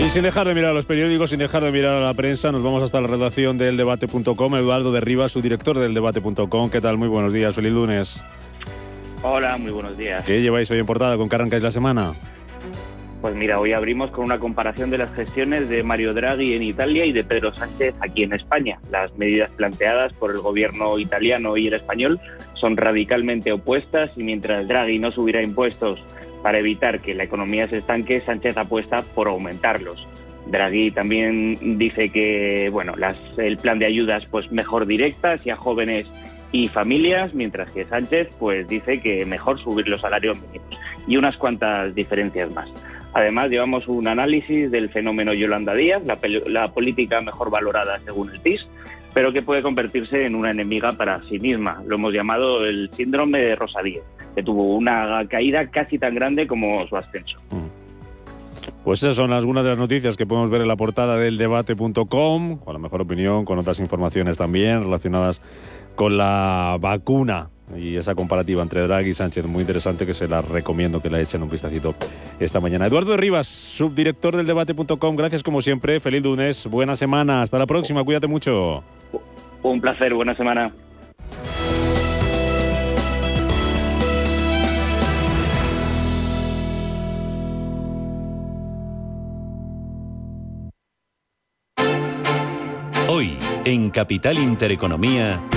[0.00, 2.50] Y sin dejar de mirar a los periódicos, sin dejar de mirar a la prensa,
[2.50, 4.56] nos vamos hasta la redacción del debate.com.
[4.56, 6.70] Eduardo de Rivas, su director del debate.com.
[6.70, 6.96] ¿Qué tal?
[6.96, 8.24] Muy buenos días, feliz lunes.
[9.22, 10.24] Hola, muy buenos días.
[10.24, 11.18] ¿Qué lleváis hoy en portada?
[11.18, 12.14] ¿Con qué arrancáis la semana?
[13.20, 17.04] Pues mira, hoy abrimos con una comparación de las gestiones de Mario Draghi en Italia
[17.04, 18.80] y de Pedro Sánchez aquí en España.
[18.90, 22.18] Las medidas planteadas por el gobierno italiano y el español
[22.62, 26.02] son radicalmente opuestas y mientras Draghi no subiera impuestos
[26.44, 30.08] para evitar que la economía se estanque, Sánchez apuesta por aumentarlos.
[30.46, 35.56] Draghi también dice que bueno, las, el plan de ayudas pues mejor directas y a
[35.56, 36.06] jóvenes
[36.52, 41.36] y familias, mientras que Sánchez pues dice que mejor subir los salarios mínimos y unas
[41.36, 42.68] cuantas diferencias más.
[43.14, 48.40] Además, llevamos un análisis del fenómeno Yolanda Díaz, la, la política mejor valorada según el
[48.40, 48.66] PIS,
[49.14, 51.82] pero que puede convertirse en una enemiga para sí misma.
[51.86, 54.04] Lo hemos llamado el síndrome de Rosa Díaz,
[54.34, 57.36] que tuvo una caída casi tan grande como su ascenso.
[58.84, 62.58] Pues esas son algunas de las noticias que podemos ver en la portada del debate.com,
[62.58, 65.40] con la mejor opinión, con otras informaciones también relacionadas
[65.94, 70.42] con la vacuna y esa comparativa entre Draghi y Sánchez, muy interesante, que se la
[70.42, 71.94] recomiendo que la echen un vistacito
[72.38, 72.86] esta mañana.
[72.86, 78.04] Eduardo Rivas, subdirector del debate.com, gracias como siempre, feliz lunes, buena semana, hasta la próxima,
[78.04, 78.82] cuídate mucho.
[79.62, 80.72] Un placer, buena semana.
[93.08, 95.51] Hoy, en Capital Intereconomía.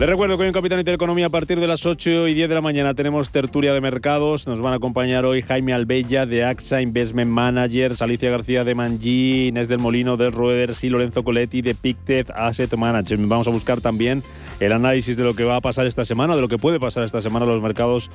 [0.00, 2.54] Les recuerdo que hoy en Capital Intereconomía a partir de las 8 y 10 de
[2.54, 4.46] la mañana tenemos tertulia de mercados.
[4.46, 9.48] Nos van a acompañar hoy Jaime Albella de AXA Investment Managers, Alicia García de Mangi,
[9.48, 13.28] Inés del Molino de Rueders y Lorenzo Coletti de Pictet Asset Management.
[13.28, 14.22] Vamos a buscar también
[14.60, 17.02] el análisis de lo que va a pasar esta semana, de lo que puede pasar
[17.02, 18.10] esta semana en los mercados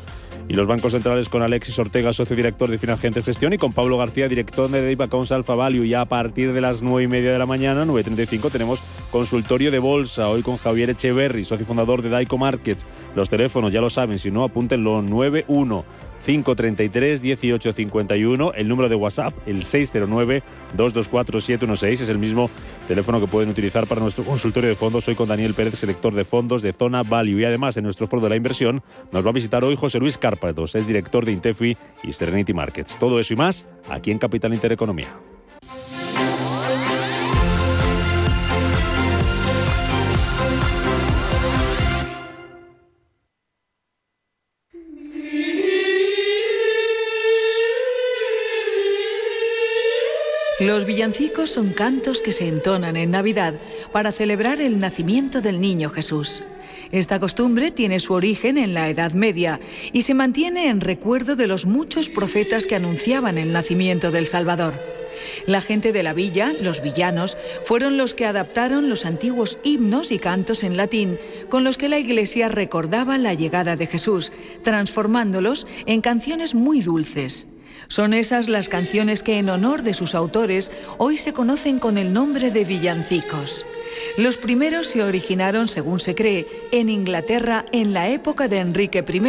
[0.48, 3.98] y los bancos centrales con Alexis Ortega, socio director de Financiantes Gestión, y con Pablo
[3.98, 5.86] García, director de Dave Accounts Alpha Value.
[5.86, 8.80] Ya a partir de las 9 y media de la mañana, 9.35, tenemos
[9.12, 10.30] consultorio de bolsa.
[10.30, 12.86] Hoy con Javier Echeverry, socio fundador de Daico Markets.
[13.16, 15.84] Los teléfonos ya lo saben, si no, apúntenlo 91
[16.26, 20.41] 533 1851, el número de WhatsApp, el 609
[20.76, 22.49] 224 716, es el mismo
[22.88, 25.03] teléfono que pueden utilizar para nuestro consultorio de fondos.
[25.03, 27.39] Soy con Daniel Pérez, selector de fondos de Zona Value.
[27.39, 30.17] Y además, en nuestro foro de la inversión, nos va a visitar hoy José Luis
[30.17, 32.97] Cárpatos, es director de Intefi y Serenity Markets.
[32.97, 35.35] Todo eso y más aquí en Capital Intereconomía.
[50.60, 53.56] Los villancicos son cantos que se entonan en Navidad
[53.91, 56.43] para celebrar el nacimiento del niño Jesús.
[56.93, 59.60] Esta costumbre tiene su origen en la Edad Media
[59.91, 64.80] y se mantiene en recuerdo de los muchos profetas que anunciaban el nacimiento del Salvador.
[65.45, 67.36] La gente de la villa, los villanos,
[67.66, 71.99] fueron los que adaptaron los antiguos himnos y cantos en latín con los que la
[71.99, 74.32] Iglesia recordaba la llegada de Jesús,
[74.64, 77.45] transformándolos en canciones muy dulces.
[77.88, 82.14] Son esas las canciones que en honor de sus autores hoy se conocen con el
[82.14, 83.66] nombre de villancicos.
[84.18, 89.22] Los primeros se originaron, según se cree, en Inglaterra en la época de Enrique I.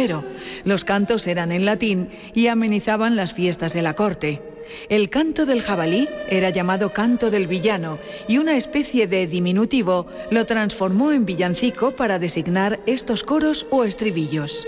[0.63, 4.41] Los cantos eran en latín y amenizaban las fiestas de la corte.
[4.89, 10.45] El canto del jabalí era llamado canto del villano y una especie de diminutivo lo
[10.45, 14.67] transformó en villancico para designar estos coros o estribillos.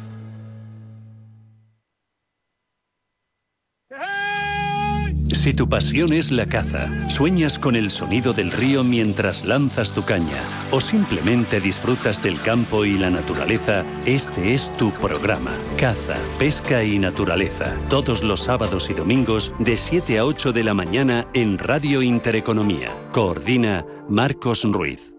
[5.41, 10.05] Si tu pasión es la caza, sueñas con el sonido del río mientras lanzas tu
[10.05, 10.39] caña
[10.69, 15.49] o simplemente disfrutas del campo y la naturaleza, este es tu programa.
[15.79, 17.75] Caza, pesca y naturaleza.
[17.89, 22.91] Todos los sábados y domingos de 7 a 8 de la mañana en Radio Intereconomía.
[23.11, 25.15] Coordina Marcos Ruiz.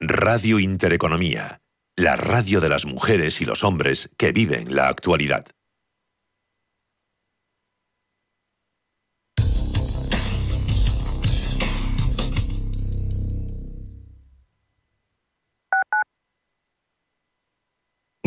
[0.00, 1.60] Radio Intereconomía,
[1.94, 5.44] la radio de las mujeres y los hombres que viven la actualidad.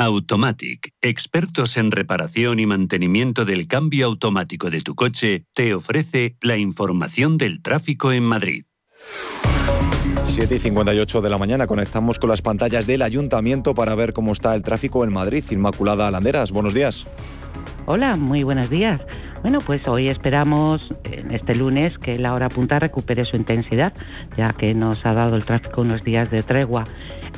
[0.00, 6.56] Automatic, expertos en reparación y mantenimiento del cambio automático de tu coche, te ofrece la
[6.56, 8.64] información del tráfico en Madrid.
[10.24, 14.32] 7 y 58 de la mañana conectamos con las pantallas del ayuntamiento para ver cómo
[14.32, 15.44] está el tráfico en Madrid.
[15.50, 17.06] Inmaculada Alanderas, buenos días.
[17.84, 19.02] Hola, muy buenos días.
[19.42, 23.92] Bueno, pues hoy esperamos en este lunes que la hora punta recupere su intensidad,
[24.38, 26.84] ya que nos ha dado el tráfico unos días de tregua.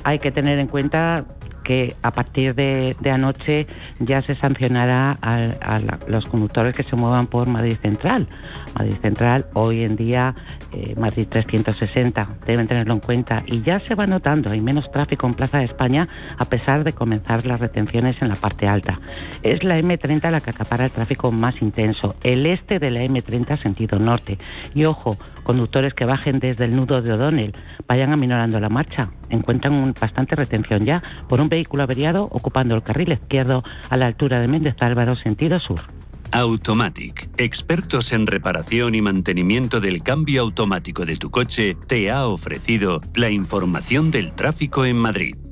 [0.04, 1.26] Hay que tener en cuenta
[1.62, 3.66] que a partir de, anoche
[3.98, 8.28] ya se sancionará a, los conductores que se muevan por Madrid Central.
[8.74, 10.34] Madrid Central hoy en día
[10.72, 15.26] eh, Madrid 360, deben tenerlo en cuenta y ya se va notando, hay menos tráfico
[15.26, 16.08] en Plaza de España
[16.38, 18.98] a pesar de comenzar las retenciones en la parte alta.
[19.42, 23.62] Es la M30 la que acapara el tráfico más intenso, el este de la M30
[23.62, 24.38] sentido norte.
[24.74, 27.52] Y ojo, conductores que bajen desde el nudo de O'Donnell,
[27.93, 33.12] vayan aminorando la marcha, encuentran bastante retención ya por un vehículo averiado ocupando el carril
[33.12, 35.78] izquierdo a la altura de Méndez Álvaro, sentido sur.
[36.32, 43.03] Automatic, expertos en reparación y mantenimiento del cambio automático de tu coche, te ha ofrecido
[43.14, 45.51] la información del tráfico en Madrid.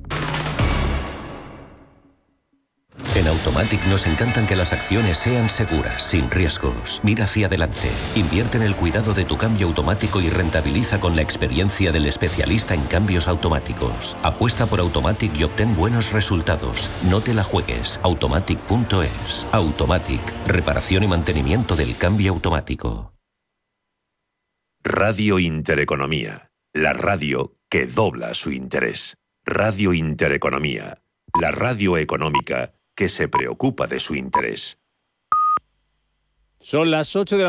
[3.16, 7.00] En Automatic nos encantan que las acciones sean seguras, sin riesgos.
[7.02, 7.90] Mira hacia adelante.
[8.14, 12.74] Invierte en el cuidado de tu cambio automático y rentabiliza con la experiencia del especialista
[12.74, 14.16] en cambios automáticos.
[14.22, 16.88] Apuesta por Automatic y obtén buenos resultados.
[17.08, 17.98] No te la juegues.
[18.02, 19.46] Automatic.es.
[19.50, 20.20] Automatic.
[20.46, 23.12] Reparación y mantenimiento del cambio automático.
[24.82, 26.48] Radio Intereconomía.
[26.72, 29.16] La radio que dobla su interés.
[29.44, 31.02] Radio Intereconomía.
[31.40, 34.78] La radio económica que se preocupa de su interés.
[36.60, 37.38] Son las 8 de la